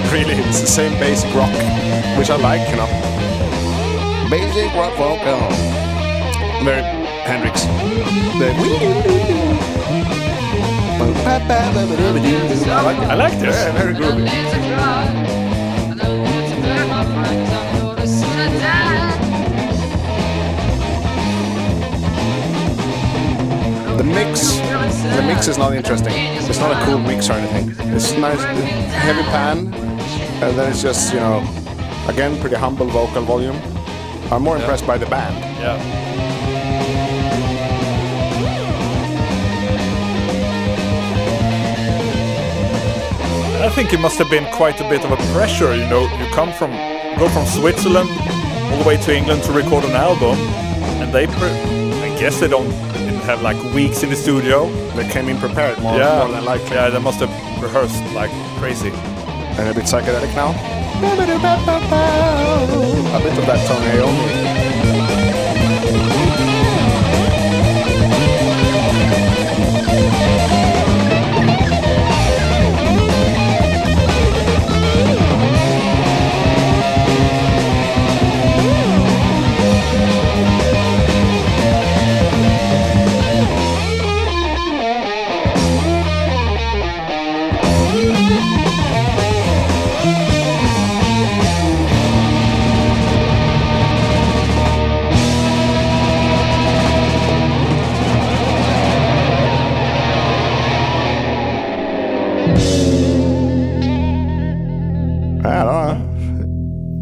[0.13, 1.53] Really, it's the same basic rock,
[2.17, 2.89] which I like, you know.
[4.31, 5.39] Basic rock vocal.
[6.65, 6.83] Very
[7.29, 7.65] Hendrix.
[8.39, 8.49] The
[12.71, 13.11] I like it.
[13.11, 13.55] I like this.
[13.55, 14.25] Yeah, very groovy.
[23.99, 24.57] The mix,
[25.17, 26.15] the mix is not interesting.
[26.15, 27.75] It's not a cool mix or anything.
[27.95, 29.88] It's nice, heavy pan,
[30.43, 31.39] and then it's just you know,
[32.09, 33.57] again pretty humble vocal volume.
[34.31, 35.35] I'm more impressed by the band.
[35.61, 35.79] Yeah.
[43.61, 46.03] I think it must have been quite a bit of a pressure, you know.
[46.19, 46.71] You come from,
[47.19, 50.39] go from Switzerland all the way to England to record an album,
[51.03, 51.49] and they, pre-
[52.03, 54.69] I guess they don't didn't have like weeks in the studio.
[54.95, 56.77] They came in prepared more, yeah, more than likely.
[56.77, 57.31] yeah, they must have
[57.63, 58.91] rehearsed like crazy.
[59.59, 60.51] And a bit psychedelic now.
[60.51, 61.29] A bit
[63.39, 64.68] of that Tony Iommi.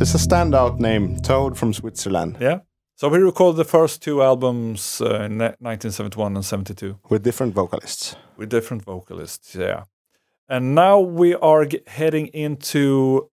[0.07, 2.61] It's a standout name, Toad from Switzerland, Yeah.
[2.95, 8.15] So we recorded the first two albums uh, in 1971 and 72 with different vocalists.
[8.37, 9.57] with different vocalists.
[9.57, 9.83] Yeah.
[10.49, 13.29] And now we are g- heading into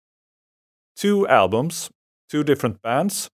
[0.97, 1.91] two albums,
[2.31, 3.31] two different bands.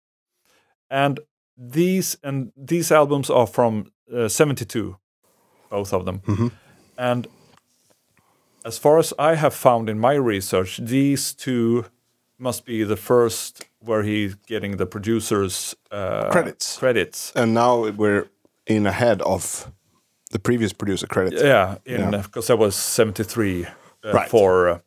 [0.91, 1.21] And
[1.59, 4.97] these and these albums are from uh, 72
[5.69, 6.21] both of them.
[6.97, 7.27] And
[8.65, 11.85] as far as I have found in my research, these two
[12.39, 16.79] must be the first where he's getting the producers uh, Credits.
[16.79, 17.33] Credits.
[17.35, 18.27] And now we're
[18.67, 19.71] in ahead of
[20.33, 21.43] the previous producer credits.
[21.43, 22.23] Yeah, in Yeah.
[22.23, 23.67] because that was 73
[24.05, 24.29] uh, Right.
[24.31, 24.79] for uh,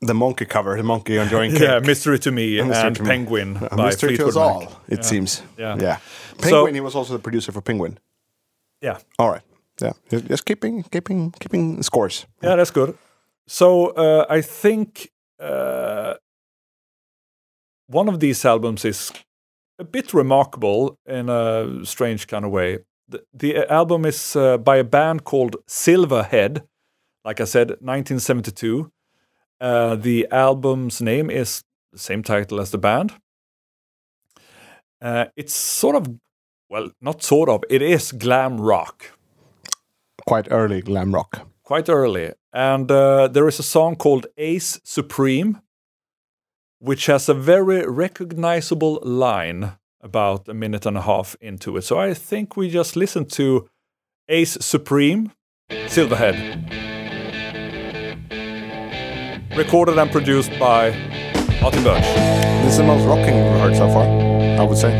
[0.00, 1.62] The monkey cover, the monkey enjoying cake.
[1.62, 4.70] yeah, Mystery to Me Mystery and to Penguin A by mystery to us all, Mac.
[4.88, 5.02] it Yeah.
[5.04, 5.42] seems.
[5.58, 5.76] Yeah.
[5.80, 5.96] yeah.
[5.96, 7.98] So- Penguin, he was also the producer for Penguin.
[8.80, 9.42] Yeah, All right.
[9.80, 9.92] Yeah.
[10.28, 12.26] Just keeping, keeping, keeping scores.
[12.42, 12.94] yeah, that's good.
[13.46, 16.14] So uh, I think uh,
[17.88, 19.12] one of these albums is
[19.78, 22.78] a bit remarkable in a strange kind of way.
[23.08, 26.62] The, the album is uh, by a band called Silverhead.
[27.24, 28.90] Like I said, 1972.
[29.60, 33.14] Uh, the album's name is the same title as the band.
[35.00, 36.06] Uh, it's sort of,
[36.68, 39.18] well, not sort of, it is glam rock.
[40.26, 41.48] Quite early glam rock.
[41.62, 42.32] quite early.
[42.52, 45.60] And uh, there is a song called Ace Supreme,
[46.78, 51.82] which has a very recognizable line about a minute and a half into it.
[51.82, 53.68] So I think we just listen to
[54.28, 55.32] Ace Supreme,
[55.70, 56.36] Silverhead.
[59.56, 60.90] Recorded and produced by
[61.60, 62.02] Martin Birch.
[62.62, 64.92] This is the most rocking we've heard so far, I would say.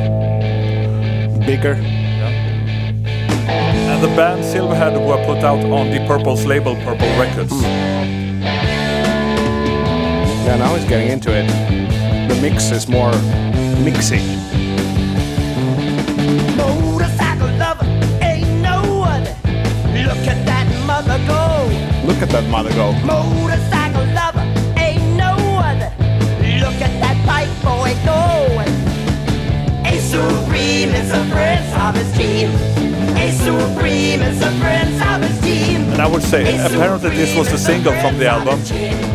[1.46, 1.74] Bigger.
[3.98, 7.52] And the band Silverhead were put out on the Purple's label, Purple Records.
[7.52, 8.87] Hmm.
[10.48, 11.46] Yeah, now he's getting into it.
[12.26, 13.12] The mix is more
[13.84, 14.24] mixing.
[16.56, 17.84] Motorcycle lover
[18.24, 19.24] ain't no one.
[20.08, 21.68] Look at that mother go.
[22.06, 22.92] Look at that mother go.
[23.04, 24.40] Motorcycle lover
[24.80, 25.80] ain't no one.
[26.64, 28.64] Look at that bike boy go.
[29.84, 32.48] A supreme is a prince of his team.
[33.18, 34.47] A supreme is a
[36.08, 38.60] would say, apparently, this was the single from the album,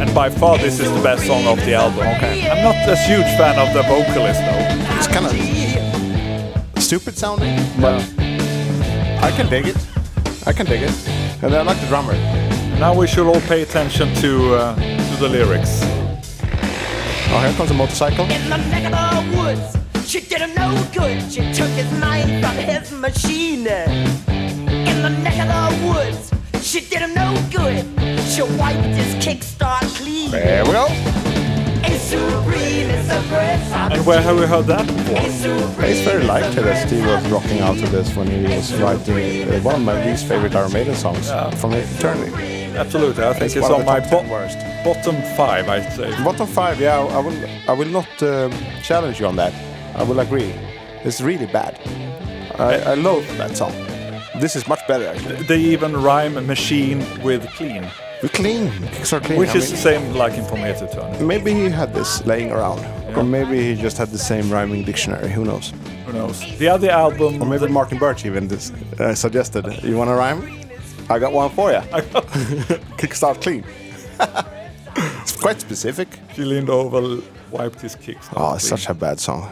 [0.01, 1.99] and by far, this is the best song of the album.
[1.99, 2.49] Okay.
[2.49, 4.97] I'm not a huge fan of the vocalist, though.
[4.97, 8.01] It's kind of stupid sounding, but
[9.23, 9.77] I can dig it.
[10.45, 11.09] I can dig it.
[11.41, 12.13] And I like the drummer.
[12.79, 15.81] Now we should all pay attention to uh, to the lyrics.
[17.31, 18.25] Oh, here comes a motorcycle.
[18.25, 19.77] In the neck of the woods,
[20.09, 21.21] she did him no good.
[21.31, 23.67] She took his mind from his machine.
[23.67, 26.31] In the neck of the woods,
[26.73, 27.85] she did him no good.
[28.21, 30.31] She wiped his kickstart clean.
[30.31, 30.87] There we go.
[31.85, 35.83] A supreme is a prince of And where have we heard that before?
[35.85, 36.87] It's very light to this.
[36.87, 40.25] Steve was rocking out to this when he was writing uh, one of my least
[40.25, 41.29] favorite Iron Maiden songs
[41.61, 42.75] from Eternity.
[42.75, 44.57] Absolutely, I think it's, one of on my top bo- worst.
[44.83, 46.09] bottom five, I'd say.
[46.23, 47.49] Bottom five, yeah, I will.
[47.67, 49.53] I will not um, challenge you on that.
[49.95, 50.55] I will agree.
[51.03, 51.79] It's really bad.
[52.57, 53.92] I, I loathe that song.
[54.39, 55.43] This is much better actually.
[55.43, 57.85] They even rhyme machine with clean,
[58.23, 59.39] We clean, kicks clean.
[59.39, 60.73] which I is the same like in From Here
[61.21, 62.79] maybe he had this laying around,
[63.15, 65.29] or maybe he just had the same rhyming dictionary.
[65.29, 65.71] Who knows?
[66.05, 66.39] Who knows?
[66.57, 69.65] The other album, Or maybe Martin Birch even dis- uh, suggested.
[69.83, 70.41] You want to rhyme?
[71.09, 71.77] I got one for you.
[72.97, 73.63] Kickstart clean.
[75.21, 76.07] it's quite specific.
[76.35, 78.27] he leaned over, wiped his kicks.
[78.35, 79.51] Oh, it's such a bad song.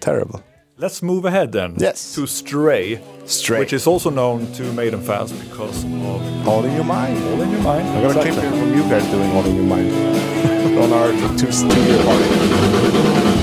[0.00, 0.40] Terrible.
[0.78, 1.74] Let's move ahead then.
[1.78, 2.14] Yes.
[2.16, 3.60] To Stray, Stray.
[3.60, 7.16] which is also known to Maiden fans because of All in your mind.
[7.24, 7.88] All in Your Mind.
[7.88, 9.90] I got a clip from you guys doing All in Your Mind
[10.78, 13.36] on our two, two year party.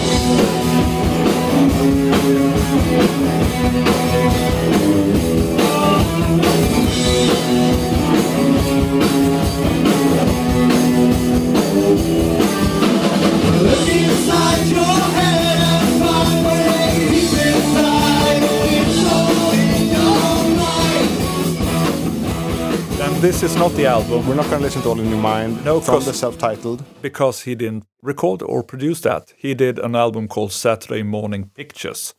[23.23, 25.63] This is not the album We're not going to listen to All in Your Mind
[25.63, 26.83] No, from 'cause- the self titled.
[27.01, 29.33] because he didn't record or produce that.
[29.37, 32.13] He did an album called Saturday Morning Pictures,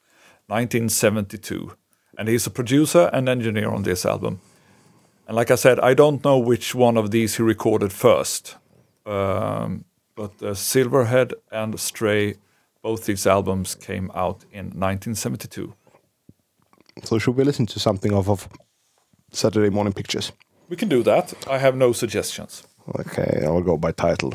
[0.49, 1.73] 1972.
[2.17, 4.41] And he's a producer and engineer on this album.
[5.29, 8.57] And like I said, I don't know which one of these he recorded first.
[9.07, 9.85] Um,
[10.17, 12.35] but uh, Silverhead and Stray,
[12.83, 15.75] both these albums came out in 1972.
[17.03, 18.49] So, should we listen to something off of
[19.33, 20.33] Saturday Morning Pictures?
[20.69, 21.35] We can do that.
[21.49, 22.67] I have no suggestions.
[23.01, 24.35] Okay, I will go by title.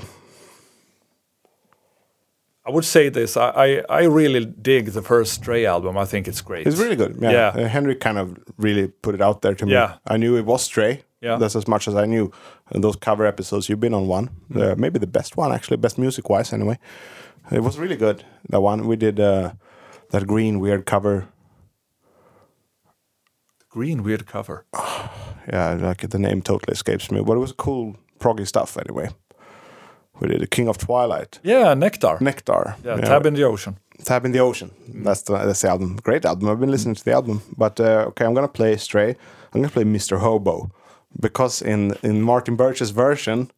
[2.65, 3.35] I would say this.
[3.35, 5.97] I, I, I really dig the first Stray album.
[5.97, 6.67] I think it's great.
[6.67, 7.17] It's really good.
[7.19, 7.31] Yeah.
[7.31, 7.47] Yeah.
[7.47, 9.71] Uh, Henry kind of really put it out there to me.
[9.71, 9.95] Yeah.
[10.05, 11.03] I knew it was Stray.
[11.21, 11.37] Yeah.
[11.37, 12.31] That's as much as I knew.
[12.69, 14.29] And those cover episodes, you've been on one.
[14.51, 14.61] Mm.
[14.61, 16.77] Uh, maybe the best one, actually, best music wise, anyway.
[17.51, 18.23] It was really good.
[18.49, 18.85] That one.
[18.85, 19.53] We did uh,
[20.11, 21.27] that green weird cover.
[23.69, 24.65] Green weird cover.
[25.51, 27.21] Yeah, like the name totally escapes me.
[27.21, 29.09] But it was cool, proggy stuff anyway.
[30.19, 31.39] We did the King of Twilight.
[31.43, 32.19] Yeah, Nektar.
[32.19, 32.75] Nektar.
[32.83, 33.77] yeah, Tab in the Ocean.
[34.03, 34.71] Tab in the Ocean.
[34.87, 35.97] That's the that's the album.
[36.03, 36.49] Great album.
[36.49, 37.41] I've been listening to the album.
[37.57, 39.15] But uh, okay, I'm gonna play Stray.
[39.53, 40.19] I'm gonna play Mr.
[40.19, 40.71] Hobo
[41.19, 43.49] because in in Martin Birch's version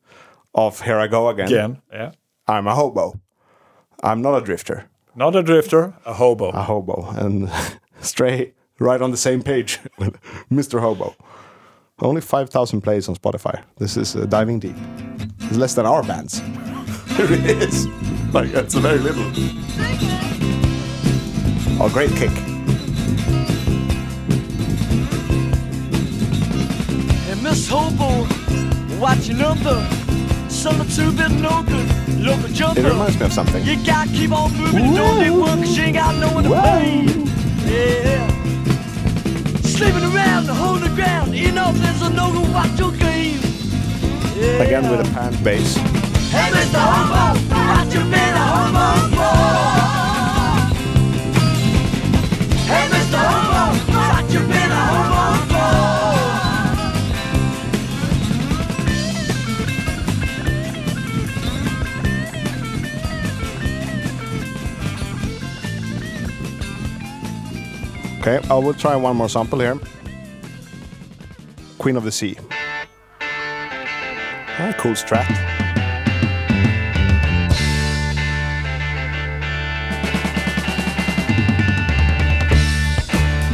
[0.53, 1.81] of Here I Go Again, Again.
[1.91, 2.11] Yeah.
[2.47, 3.19] I'm a hobo.
[4.03, 4.85] I'm not a drifter.
[5.15, 6.49] Not a drifter, a hobo.
[6.49, 7.49] A hobo and
[8.01, 9.79] Stray right on the same page.
[9.97, 10.15] with
[10.49, 10.79] Mr.
[10.81, 11.15] Hobo.
[12.01, 13.61] Only 5,000 plays on Spotify.
[13.77, 14.75] This is uh, diving deep.
[15.41, 16.41] It's less than our bands.
[17.11, 17.87] There it is.
[18.33, 19.25] Like, that's very little.
[21.79, 22.29] Oh, great kick.
[27.27, 28.25] Hey, Miss Hobo,
[28.97, 29.85] watch your number.
[30.49, 31.87] Summer two bit no good.
[32.19, 33.63] Local jump It reminds me of something.
[33.65, 36.43] You gotta keep on moving and don't let one cause you ain't got no one
[36.45, 37.03] to pay.
[37.69, 38.30] Yeah.
[39.81, 41.33] Sleeping around, holding ground.
[41.33, 43.39] Enough, there's a no go watch your game.
[44.35, 44.61] Yeah.
[44.61, 45.75] Again with a pan bass.
[46.29, 46.77] Hey, Mr.
[46.77, 49.50] Homo, what you been a homo
[68.21, 69.79] Okay, I will try one more sample here.
[71.79, 72.37] Queen of the Sea.
[73.19, 75.25] Ah, cool strat.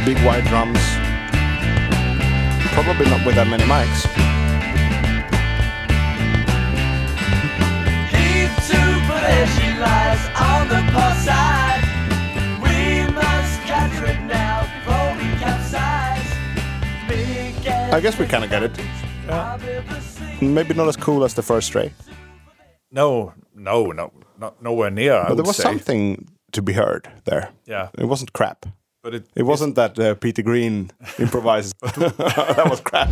[0.06, 0.80] Big wide drums.
[2.74, 4.27] Probably not with that many mics.
[17.92, 18.72] I guess we kind of get it.
[20.42, 21.92] Maybe not as cool as the first Stray,
[22.92, 25.14] No, no, no, not nowhere near.
[25.14, 25.64] I but there would was say.
[25.64, 27.50] something to be heard there.
[27.66, 28.66] Yeah, It wasn't crap.
[29.04, 31.74] but it It wasn't that uh, Peter Green improvises.
[31.82, 33.10] that was crap.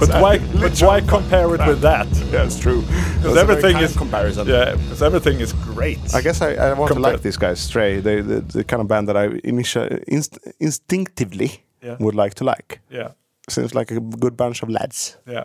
[0.00, 0.38] But why?
[0.60, 2.06] But why compare it with that?
[2.32, 2.80] Yeah, it's true.
[3.16, 4.46] Because everything is comparison.
[4.48, 5.98] Yeah, because everything is great.
[6.14, 7.60] I guess I, I want to like these guys.
[7.60, 11.50] Stray, they, the, the kind of band that I initi- inst- instinctively
[11.82, 11.96] Yeah.
[12.00, 12.80] would like to like.
[12.90, 13.08] Yeah,
[13.48, 15.16] Seems like a good bunch of lads.
[15.26, 15.44] yeah.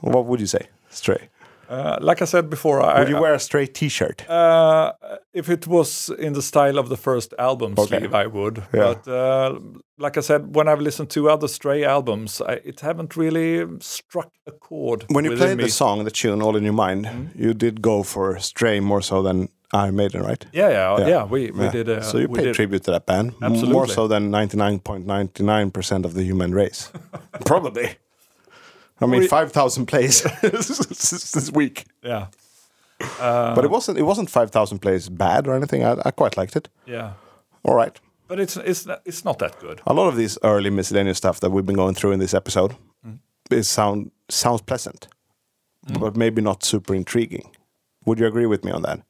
[0.00, 1.28] What would you say, Stray?
[1.68, 4.28] Uh, like I said before, I, Would you wear a Stray T-shirt?
[4.30, 4.92] Uh,
[5.34, 7.98] if it was in the style of the first album Okay.
[7.98, 8.58] sleeve, I would.
[8.72, 8.94] Yeah.
[8.94, 9.58] But uh,
[9.98, 14.30] like I said, when I've listened to other Stray albums, I, it haven't really struck
[14.46, 15.04] a chord.
[15.10, 15.64] when you played me.
[15.64, 19.22] the song, the tune, all in your mind, you did go for Stray more so
[19.22, 20.46] than Iron Maiden, right?
[20.52, 21.08] Yeah, yeah, yeah.
[21.08, 21.24] Yeah.
[21.24, 21.72] we, we Yeah.
[21.72, 21.88] did.
[21.88, 25.06] Uh, so you paid tribute to that band, m- more so than ninety nine point
[25.06, 26.92] ninety nine percent of the human race,
[27.44, 27.96] probably.
[29.00, 32.26] I mean, five thousand plays this week, Yeah,
[32.98, 33.98] but it wasn't.
[33.98, 35.84] It wasn't five thousand plays bad or anything.
[35.84, 36.68] I, I quite liked it.
[36.86, 37.12] yeah.
[37.62, 38.00] All right.
[38.28, 39.80] But it's it's not, it's not that good.
[39.86, 42.74] A lot of these early miscellaneous stuff that we've been going through in this episode,
[43.50, 45.08] it sound sounds pleasant,
[45.98, 47.50] but maybe not super intriguing.
[48.04, 49.00] Would you agree with me on that?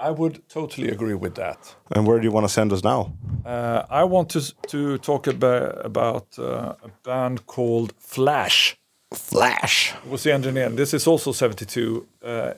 [0.00, 1.74] I would totally agree with that.
[1.90, 3.12] And where do you want to send us now?
[3.44, 8.77] Uh, I want to to talk about about uh, a band called Flash.
[9.12, 9.94] Flash.
[10.08, 10.68] was the engineer.
[10.70, 12.06] This is also 72.
[12.22, 12.52] Uh,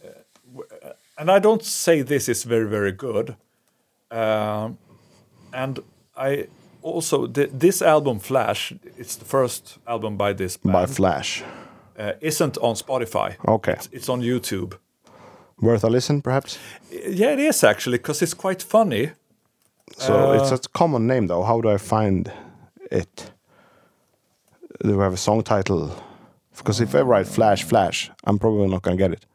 [1.18, 3.36] and I don't say this is very, very good.
[4.10, 4.78] Um,
[5.52, 5.78] and
[6.16, 6.46] I
[6.82, 11.42] also, th- this album, Flash, it's the first album by this By Flash.
[11.98, 13.36] uh, isn't on Spotify.
[13.46, 13.72] Okay.
[13.72, 14.74] It's, it's on YouTube.
[15.60, 16.58] Worth a listen, perhaps?
[16.90, 19.10] Yeah, it is actually, because it's quite funny.
[19.98, 21.42] So Uh, it's a common name, though.
[21.44, 22.32] How do I find
[22.90, 23.30] it?
[24.82, 25.90] Do we have a song title?
[26.60, 29.26] Because if I write Flash, Flash, I'm probably not going to get it.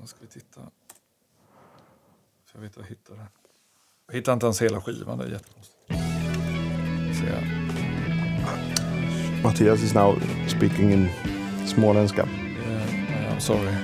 [0.00, 0.60] Nu ska vi titta.
[2.44, 3.26] Så jag vet jag hittar det.
[4.06, 5.78] Jag hittar inte ens hela skivan, det är jättekonstigt.
[7.20, 7.64] Se här.
[9.42, 11.08] Mattias is now speaking in
[11.66, 12.28] småländska.
[12.28, 13.74] Yeah, I'm sorry.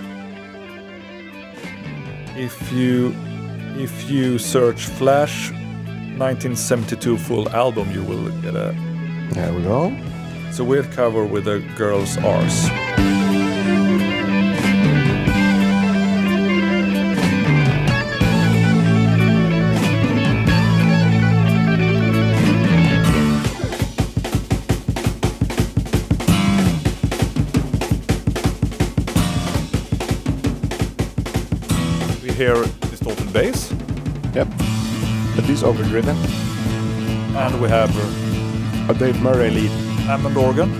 [2.36, 3.12] If you
[3.78, 8.74] if you search Flash 1972 full album, you will get a
[9.34, 10.09] There we go.
[10.50, 12.68] It's a weird cover with a girl's arse.
[32.22, 32.54] We hear
[32.90, 33.72] distorted bass,
[34.34, 34.48] Yep.
[35.38, 36.16] At least overdriven.
[37.36, 39.89] and we have uh, A Dave Murray lead.
[40.06, 40.70] Hammond organ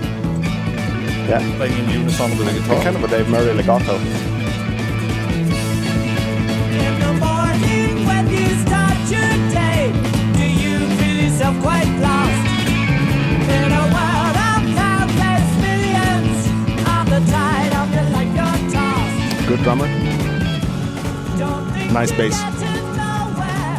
[1.27, 1.39] Yeah.
[1.57, 2.83] playing in unison with the guitar.
[2.83, 3.95] Kind of a Dave Murray legato.
[6.75, 9.91] In the morning when you start your day,
[10.39, 12.43] do you feel yourself quite lost?
[13.57, 16.37] In a world of countless millions,
[16.95, 19.47] on the tide of your life you're tossed.
[19.47, 19.87] Good drummer.
[21.93, 22.39] Nice bass.
[22.39, 22.65] got to
[23.01, 23.77] nowhere.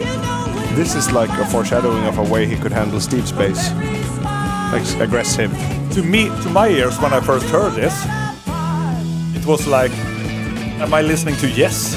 [0.00, 3.32] You know when This is like a foreshadowing of a way he could handle Steve's
[3.32, 3.70] bass.
[4.72, 5.50] Like aggressive.
[5.94, 7.94] to me, to my ears, when I first heard this,
[9.34, 9.90] it was like,
[10.80, 11.94] am I listening to Yes?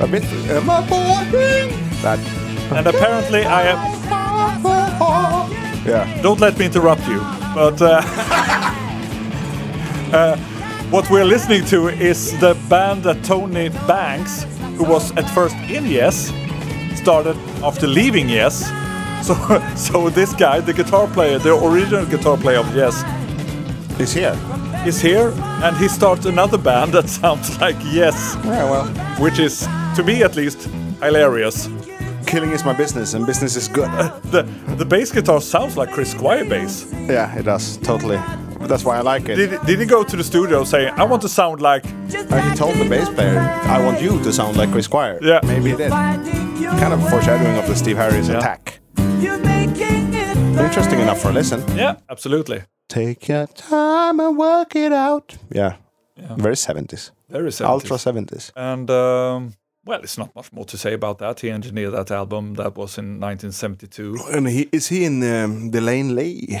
[0.00, 0.24] A bit.
[0.50, 1.70] Am I boring?
[2.02, 2.18] That.
[2.72, 3.94] And apparently, I am.
[5.86, 6.22] Yeah.
[6.22, 7.20] Don't let me interrupt you,
[7.54, 8.02] but uh,
[10.12, 10.36] uh,
[10.90, 14.44] what we're listening to is the band that Tony Banks,
[14.76, 16.32] who was at first in Yes,
[16.96, 18.68] started after leaving Yes.
[19.28, 23.02] So, so this guy, the guitar player, the original guitar player of Yes,
[23.98, 24.36] He's here.
[24.86, 28.86] is here, and he starts another band that sounds like Yes, Yeah, well.
[29.18, 29.60] which is,
[29.96, 30.68] to me at least,
[31.02, 31.68] hilarious.
[32.26, 33.88] Killing is my business, and business is good.
[34.30, 34.42] The
[34.76, 36.86] the bass guitar sounds like Chris Squire bass.
[37.08, 37.76] yeah, it does.
[37.78, 38.18] Totally.
[38.58, 39.36] But that's why I like it.
[39.36, 41.84] Did, did he go to the studio saying, "I want to sound like"?
[41.86, 43.38] Uh, he told the bass player,
[43.76, 45.18] I want you to sound like Chris Squire.
[45.22, 45.40] Yeah.
[45.44, 45.90] Maybe he did.
[45.90, 48.38] Kind of foreshadowing of the Steve Harris Yeah.
[48.38, 48.80] attack.
[50.58, 51.62] Interesting enough for a listen.
[51.76, 52.62] Yeah, absolutely.
[52.88, 55.36] Take your time and work it out.
[55.50, 55.76] Yeah.
[56.36, 57.10] Very 70s.
[57.30, 57.66] Very 70s.
[57.66, 58.50] Ultra 70s.
[58.56, 59.54] And um,
[59.84, 61.40] well, it's not much more to say about that.
[61.40, 62.54] He engineered that album.
[62.54, 64.16] That was in 1972.
[64.32, 66.58] And he is he in um, De Lane Lea?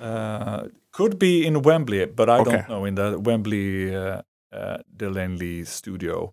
[0.00, 2.50] Uh, could be in Wembley, but I Okay.
[2.50, 4.22] don't know in the Wembley uh,
[4.52, 6.32] uh, De Lane Lea studio.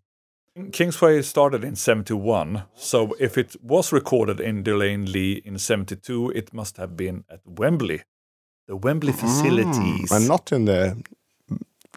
[0.72, 6.32] Kingsway started in 71, so if it was recorded in De Lane Lea in 72,
[6.36, 8.02] it must have been at Wembley,
[8.68, 10.10] the Wembley facilities.
[10.10, 10.16] Hmm.
[10.16, 11.02] And not in the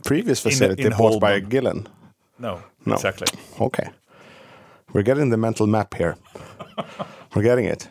[0.05, 1.87] previous facility in bought by Gillan.
[2.39, 2.95] no, No.
[2.95, 3.27] exactly.
[3.61, 3.89] Okay.
[4.93, 6.17] We're getting the mental map here.
[7.35, 7.89] We're getting it.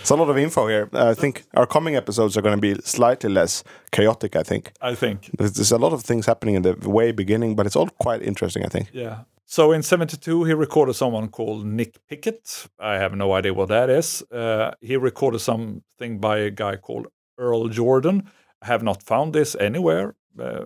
[0.00, 0.88] It's a lot of info here.
[0.92, 4.72] I think our coming episodes are going to be slightly less chaotic, I think.
[4.80, 7.76] I think There's, there's a lot of things happening in the way beginning, but it's
[7.76, 8.88] all quite interesting, I think.
[8.92, 9.18] Yeah.
[9.52, 12.68] So in 72, he recorded someone called Nick Pickett.
[12.78, 14.22] I have no idea what that is.
[14.32, 18.30] Uh, he recorded something by a guy called Earl Jordan.
[18.62, 20.14] I have not found this anywhere.
[20.38, 20.64] Uh,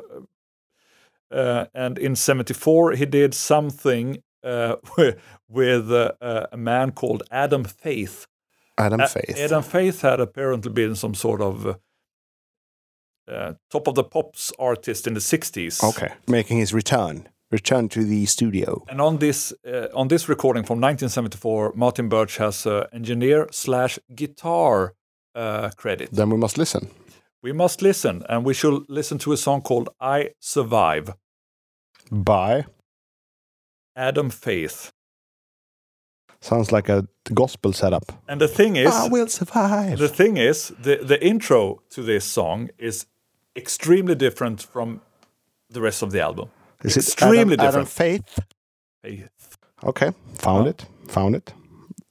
[1.32, 4.76] uh, and in 74, he did something uh,
[5.49, 8.28] with uh, uh, a man called Adam Faith.
[8.78, 9.37] Adam A- Faith.
[9.37, 11.76] Adam Faith had apparently been some sort of
[13.68, 15.82] top of the pops artist in the 60s.
[15.82, 16.14] Okay.
[16.28, 17.28] Making his return.
[17.53, 18.84] Return to the studio.
[18.88, 24.01] And on this uh, on this recording from 1974, Martin Birch has uh, engineer slash
[24.14, 24.94] guitar
[25.34, 26.09] uh, credit.
[26.12, 26.90] Then we must listen.
[27.42, 31.14] We must listen, and we should listen to a song called "I Survive."
[32.11, 32.64] By.
[33.94, 34.92] Adam Faith.
[36.40, 38.12] Sounds like a gospel setup.
[38.28, 39.99] And the thing is, I will survive.
[39.99, 43.07] the thing is, the the intro to this song is
[43.55, 45.01] extremely different from
[45.70, 46.49] the rest of the album.
[46.87, 47.89] Is extremely Adam, Adam different.
[47.89, 48.39] Faith?
[49.03, 49.57] Faith.
[49.84, 50.12] Okay.
[50.34, 50.87] Found it.
[51.09, 51.53] Found it.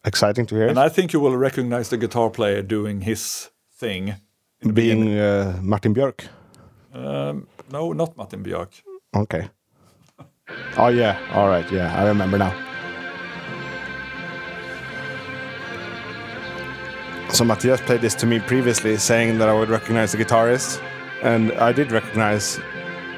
[0.03, 0.67] Exciting to hear.
[0.67, 3.49] And I think you will recognize the guitar player doing his
[3.79, 4.09] thing.
[4.61, 5.05] in the beginning.
[5.05, 6.27] Being uh, Martin Björk.
[6.93, 8.81] Um, no, not Martin Björk.
[9.15, 9.49] Okay.
[10.77, 11.17] Oh yeah.
[11.33, 11.69] All right.
[11.71, 12.53] Yeah, I remember now.
[17.29, 20.81] So Mattias played this to me previously, saying that I would recognize the guitarist,
[21.23, 22.59] and I did recognize.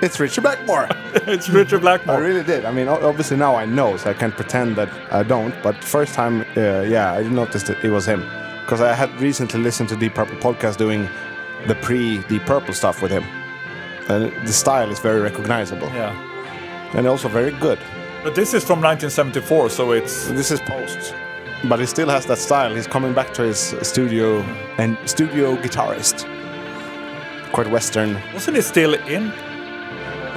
[0.01, 0.87] It's Richard Blackmore.
[1.27, 2.17] it's Richard Blackmore.
[2.17, 2.65] I really did.
[2.65, 5.55] I mean, obviously now I know, so I can't pretend that I don't.
[5.63, 8.21] But first time, uh, yeah, I noticed that it was him
[8.61, 11.09] because I had recently listened to Deep Purple podcast doing
[11.67, 13.23] the pre Deep Purple stuff with him,
[14.09, 16.13] and the style is very recognizable Yeah.
[16.93, 17.79] and also very good.
[18.23, 21.15] But this is from 1974, so it's This is post,
[21.67, 22.75] but he still has that style.
[22.75, 24.41] He's coming back to his studio
[24.77, 26.25] and studio guitarist.
[27.51, 28.21] Quite western.
[28.33, 29.31] wasn't he still in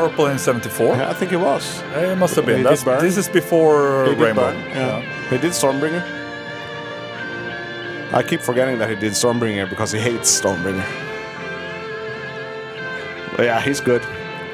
[0.08, 0.96] Purple in 74?
[0.96, 1.80] Yeah, I think it was.
[1.94, 2.58] It must have been.
[2.58, 3.02] He That's, Burn.
[3.02, 4.52] this is before He did Rainbow.
[4.52, 5.00] Burn, yeah.
[5.30, 6.02] He did Stormbringer.
[8.12, 10.84] I keep forgetting that he did Stormbringer because he hates Stormbringer.
[13.36, 14.02] But yeah, he's good.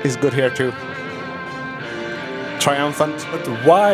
[0.03, 0.72] He's good here too.
[2.61, 3.24] Triumphant.
[3.30, 3.92] But why,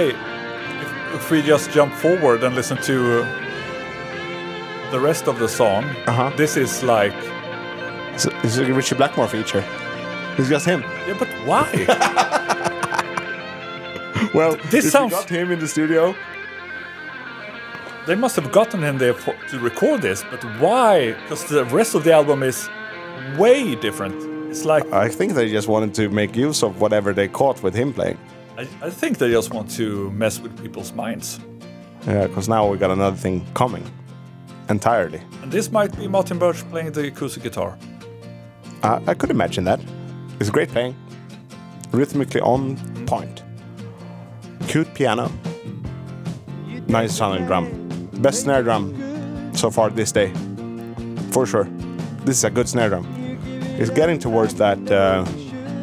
[0.82, 5.84] if, if we just jump forward and listen to uh, the rest of the song,
[6.07, 6.30] Uh-huh.
[6.36, 7.14] this is like,
[8.14, 9.64] It's, it's a Ritchie Blackmore feature.
[10.39, 10.80] It's just him.
[11.07, 11.68] yeah, but why?
[14.35, 16.14] Well, This if sounds- you got him in the studio.
[18.07, 21.12] they must have gotten him there for, to record this, but why?
[21.12, 22.68] Because the rest of the album is
[23.37, 24.14] way different.
[24.51, 27.74] It's like, I think they just wanted to make use of whatever they caught with
[27.74, 28.18] him playing.
[28.57, 31.39] I, I think they just want to mess with people's minds.
[32.07, 33.85] Yeah, because now we got another thing coming.
[34.68, 35.20] Entirely.
[35.43, 37.76] And this might be Martin Birch playing the acoustic guitar.
[38.83, 39.80] Uh, I could imagine that.
[40.41, 40.97] It's great playing.
[41.93, 42.76] Rhythmically on
[43.07, 43.43] point.
[44.68, 45.30] Cute piano.
[46.87, 48.09] Nice sounding drum.
[48.14, 50.33] Best snare drum so far this day.
[51.30, 51.64] For sure.
[52.24, 53.07] This is a good snare drum.
[53.78, 55.24] It's getting towards that uh,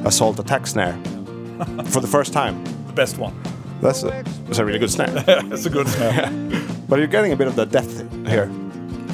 [0.05, 0.93] assault attack snare.
[1.85, 2.63] For the first time.
[2.87, 3.33] The best one.
[3.81, 5.09] That's a, that's a really good snare.
[5.51, 6.31] It's a good snare.
[6.89, 8.49] But you're getting a bit of the depth here.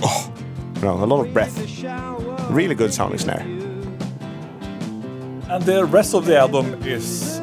[0.01, 0.33] Oh,
[0.75, 1.57] you know, a lot of breath.
[2.49, 3.45] Really good sounding snare.
[5.49, 7.39] And the rest of the album is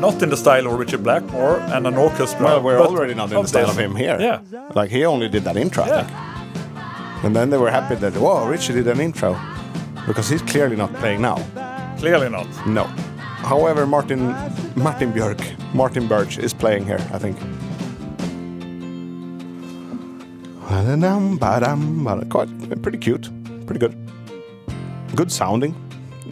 [0.00, 2.44] not in the style of Richard Blackmore and an orchestra.
[2.44, 3.76] Well, we're already not in the style this.
[3.76, 4.16] of him here.
[4.20, 4.40] Yeah.
[4.74, 6.02] Like he only did that intro, Yeah.
[6.04, 7.24] think.
[7.24, 9.36] And then they were happy that, whoa, Richard did an intro.
[10.06, 11.36] Because he's clearly not playing now.
[11.98, 12.48] Clearly not.
[12.66, 12.84] No.
[13.44, 14.34] However, Martin
[14.74, 15.40] Martin Björk,
[15.74, 17.36] Martin Birch is playing here, I think.
[22.30, 23.28] Quite pretty cute,
[23.66, 23.94] pretty good,
[25.14, 25.74] good sounding.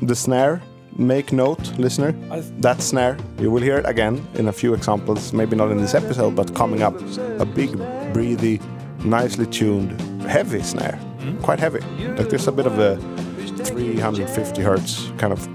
[0.03, 0.61] The snare,
[1.01, 2.13] make note, listener.
[2.61, 5.33] That snare, you will hear it again in a few examples.
[5.33, 6.95] Maybe not in this episode, but coming up,
[7.41, 7.77] a big,
[8.13, 8.61] breathy,
[9.05, 10.99] nicely tuned, heavy snare.
[11.43, 11.81] Quite heavy.
[12.17, 12.97] Like there's a bit of a
[13.65, 15.47] 350 hertz kind of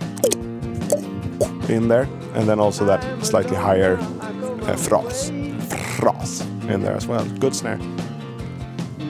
[1.70, 5.32] in there, and then also that slightly higher uh, frost,
[5.98, 7.26] frost in there as well.
[7.40, 7.80] Good snare.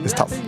[0.04, 0.45] It's tough.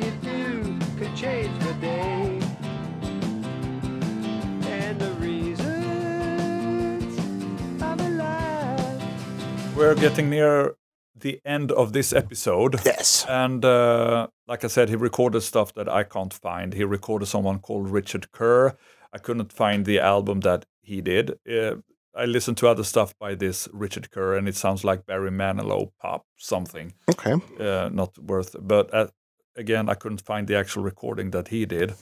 [9.78, 10.74] We're getting near
[11.14, 12.80] the end of this episode.
[12.84, 13.24] Yes.
[13.28, 16.74] And uh, like I said, he recorded stuff that I can't find.
[16.74, 18.76] He recorded someone called Richard Kerr.
[19.12, 21.38] I couldn't find the album that he did.
[21.48, 21.76] Uh,
[22.12, 25.92] I listened to other stuff by this Richard Kerr, and it sounds like Barry Manilow
[26.00, 26.94] pop something.
[27.08, 27.34] Okay.
[27.60, 28.56] Uh, not worth.
[28.60, 29.06] But uh,
[29.54, 31.94] again, I couldn't find the actual recording that he did.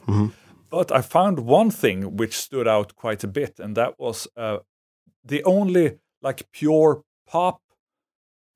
[0.70, 4.60] But I found one thing which stood out quite a bit, and that was uh,
[5.22, 7.60] the only like pure pop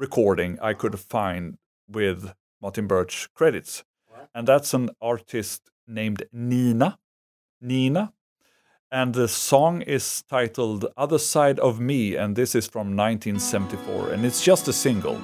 [0.00, 3.84] recording I could find with Martin Birch credits,
[4.34, 6.98] and that's an artist named Nina.
[7.60, 8.12] Nina.
[8.90, 14.24] And the song is titled Other Side of Me, and this is from 1974, and
[14.24, 15.20] it's just a single.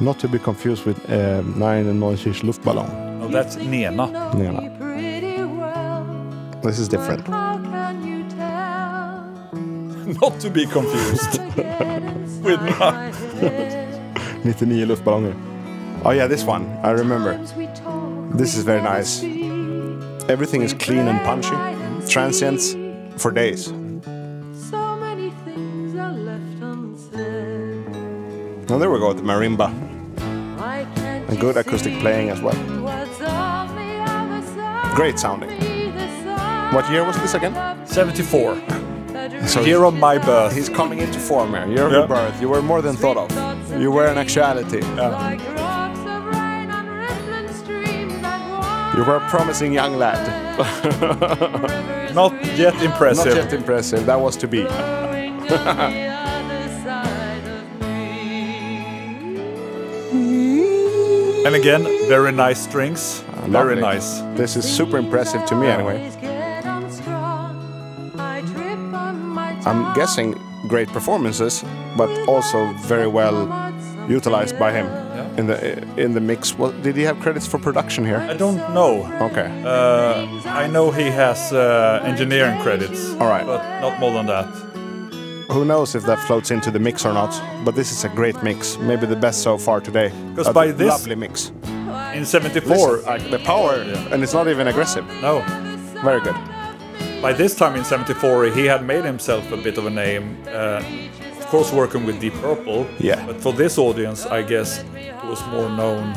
[0.00, 3.20] Not to be confused with uh, Nine Neunzig Luftballon.
[3.20, 4.32] No, that's Nena.
[4.34, 4.76] Nena.
[6.62, 7.49] This is different.
[10.20, 11.38] Not to be confused
[12.42, 13.12] with mine.
[14.44, 15.34] 99 luftballonger.
[16.04, 16.66] Oh yeah, this one.
[16.82, 17.36] I remember.
[18.36, 19.22] This is very nice.
[20.30, 21.56] Everything is clean and punchy.
[22.08, 22.74] Transients
[23.20, 23.66] for days.
[23.66, 28.68] So many things are left unsaid.
[28.70, 29.68] Now there we go, the marimba.
[31.28, 32.54] And good acoustic playing as well.
[32.82, 34.96] what's on the other side?
[34.96, 35.50] Great sounding.
[36.72, 37.54] What year was this again?
[37.86, 38.54] 74.
[39.40, 40.54] That So Year of my birth.
[40.54, 41.66] he's coming into form here.
[41.66, 41.98] Year of Yeah.
[41.98, 42.40] your birth.
[42.40, 43.30] You were more than thought of.
[43.80, 44.80] You were an actuality.
[44.80, 50.20] like drops of rain on rippling streams that wash You were a promising young lad.
[52.14, 53.26] Not yet impressive.
[53.26, 54.04] Not yet impressive.
[54.06, 54.62] That was to be.
[54.64, 54.70] going
[55.40, 57.86] on the other side of me.
[61.46, 63.22] And again, very nice strings.
[63.28, 63.80] Ah, very lovely.
[63.80, 64.20] nice.
[64.36, 66.10] This is super impressive to me anyway.
[69.70, 70.34] I'm guessing
[70.68, 71.64] great performances,
[71.96, 73.48] but also very well
[74.08, 74.86] utilized by him
[75.38, 75.56] in the
[75.96, 76.58] in the mix.
[76.58, 78.18] Well, did he have credits for production here?
[78.32, 79.06] I don't know.
[79.30, 79.48] Okay.
[79.64, 80.26] Uh,
[80.64, 83.10] I know he has uh, engineering credits.
[83.20, 83.46] All right.
[83.46, 84.46] But not more than that.
[85.52, 87.30] Who knows if that floats into the mix or not?
[87.64, 90.10] But this is a great mix, maybe the best so far today.
[90.34, 91.52] Because by this- lovely mix.
[92.14, 94.12] In 74, Listen, like the power, Yeah.
[94.14, 95.04] and it's not even aggressive.
[95.22, 95.42] no.
[96.04, 96.34] Very good.
[97.22, 100.38] By this time in 74, he had made himself a bit of a name.
[100.48, 100.82] Uh,
[101.38, 102.86] of course, working with Deep Purple.
[102.98, 103.26] Yeah.
[103.26, 106.14] But for this audience, I guess he was more known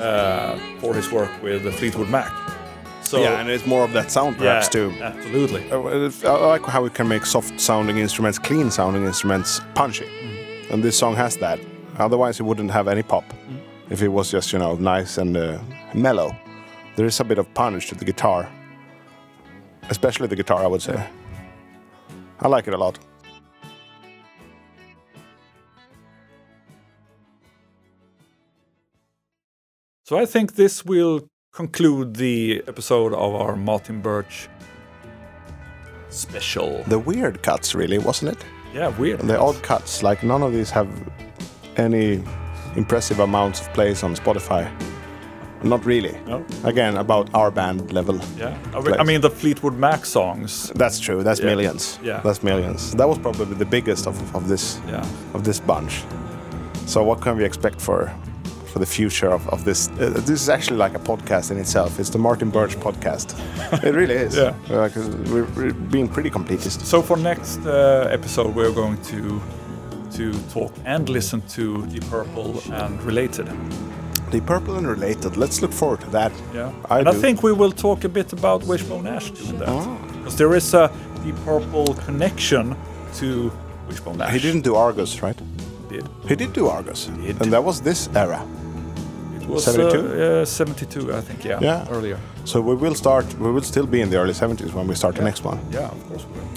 [0.00, 2.32] uh, for his work with Fleetwood Mac.
[3.02, 4.90] So yeah, and it's more of that sound yeah, perhaps too.
[5.00, 5.70] absolutely.
[5.70, 10.06] Uh, I like how we can make soft sounding instruments, clean sounding instruments punchy.
[10.70, 11.60] And this song has that.
[11.98, 13.24] Otherwise, it wouldn't have any pop.
[13.90, 15.58] If it was just, you know, nice and uh,
[15.94, 16.34] mellow.
[16.96, 18.48] There is a bit of punch to the guitar.
[19.90, 21.06] Especially the guitar, I would say.
[22.40, 22.98] I like it a lot.
[30.04, 34.48] So I think this will conclude the episode of our Martin Birch
[36.08, 36.82] special.
[36.84, 38.44] The weird cuts, really, wasn't it?
[38.72, 39.20] Yeah, weird.
[39.20, 40.88] The odd cuts, like none of these have
[41.76, 42.22] any
[42.76, 44.70] impressive amounts of plays on Spotify.
[45.62, 46.16] Not really.
[46.26, 46.44] No?
[46.64, 48.20] Again, about our band level.
[48.36, 48.56] Yeah.
[48.98, 50.70] I, mean, the Fleetwood Mac songs.
[50.74, 51.22] That's true.
[51.22, 51.46] That's Yeah.
[51.46, 51.98] millions.
[52.02, 52.20] Yeah.
[52.24, 52.92] That's millions.
[52.94, 55.04] That was probably the biggest of, of this Yeah.
[55.34, 56.04] of this bunch.
[56.86, 58.10] So what can we expect for
[58.72, 59.88] for the future of, of this?
[59.88, 61.98] Uh, this is actually like a podcast in itself.
[61.98, 63.34] It's the Martin Birch podcast.
[63.84, 64.36] it really is.
[64.36, 64.54] Yeah.
[64.70, 65.02] Like, uh,
[65.32, 66.82] we're, we're being pretty completist.
[66.84, 69.40] So for next uh, episode, we're going to
[70.16, 73.46] to talk and listen to Deep Purple and related.
[74.30, 75.36] Deep Purple and related.
[75.36, 76.32] Let's look forward to that.
[76.54, 79.68] Yeah, I and I think we will talk a bit about Wishbone Ash doing that
[79.68, 79.96] Ah.
[80.16, 80.90] because there is a
[81.24, 82.76] Deep Purple connection
[83.20, 83.50] to
[83.88, 84.32] Wishbone Ash.
[84.32, 85.38] He didn't do Argus, right?
[85.88, 86.06] Did.
[86.28, 87.40] He did do Argus, Did.
[87.42, 88.40] and that was this era.
[89.40, 89.98] It was 72?
[89.98, 91.44] Uh, yeah, 72, I think.
[91.44, 91.86] Yeah, Yeah.
[91.90, 92.18] earlier.
[92.44, 93.24] So we will start.
[93.38, 95.58] We will still be in the early 70s when we start the next one.
[95.72, 96.48] Yeah, of course we will.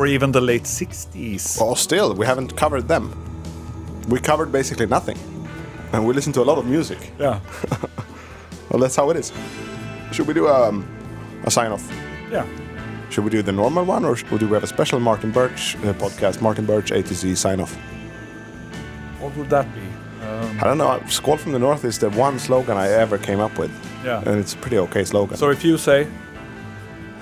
[0.00, 1.58] Or even the late 60s.
[1.60, 3.10] Oh, still, we haven't covered them.
[4.08, 5.16] We covered basically nothing,
[5.92, 6.98] and we listen to a lot of music.
[7.18, 7.40] Yeah,
[8.70, 9.32] Well, that's how it is.
[10.12, 10.84] Should we do um,
[11.44, 11.88] a sign off?
[12.30, 12.46] yeah.
[13.10, 15.76] Should we do the normal one, or should- do we have a special Martin Birch
[15.76, 16.40] uh, podcast?
[16.40, 17.72] Martin Birch A to Z sign off.
[19.20, 19.80] What would that be?
[20.26, 21.00] Um, I don't know.
[21.08, 23.70] Squall from the North is the one slogan I ever came up with,
[24.04, 24.22] yeah.
[24.26, 25.36] and it's a pretty okay slogan.
[25.36, 26.08] So if you say,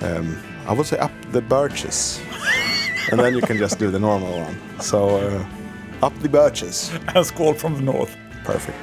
[0.01, 0.35] Um,
[0.67, 2.19] I would say up the birches,
[3.11, 4.57] and then you can just do the normal one.
[4.81, 6.91] So uh, up the birches.
[7.15, 8.15] and squall from the north.
[8.43, 8.77] Perfect.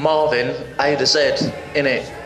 [0.00, 2.19] Marvin, A to Z, in it.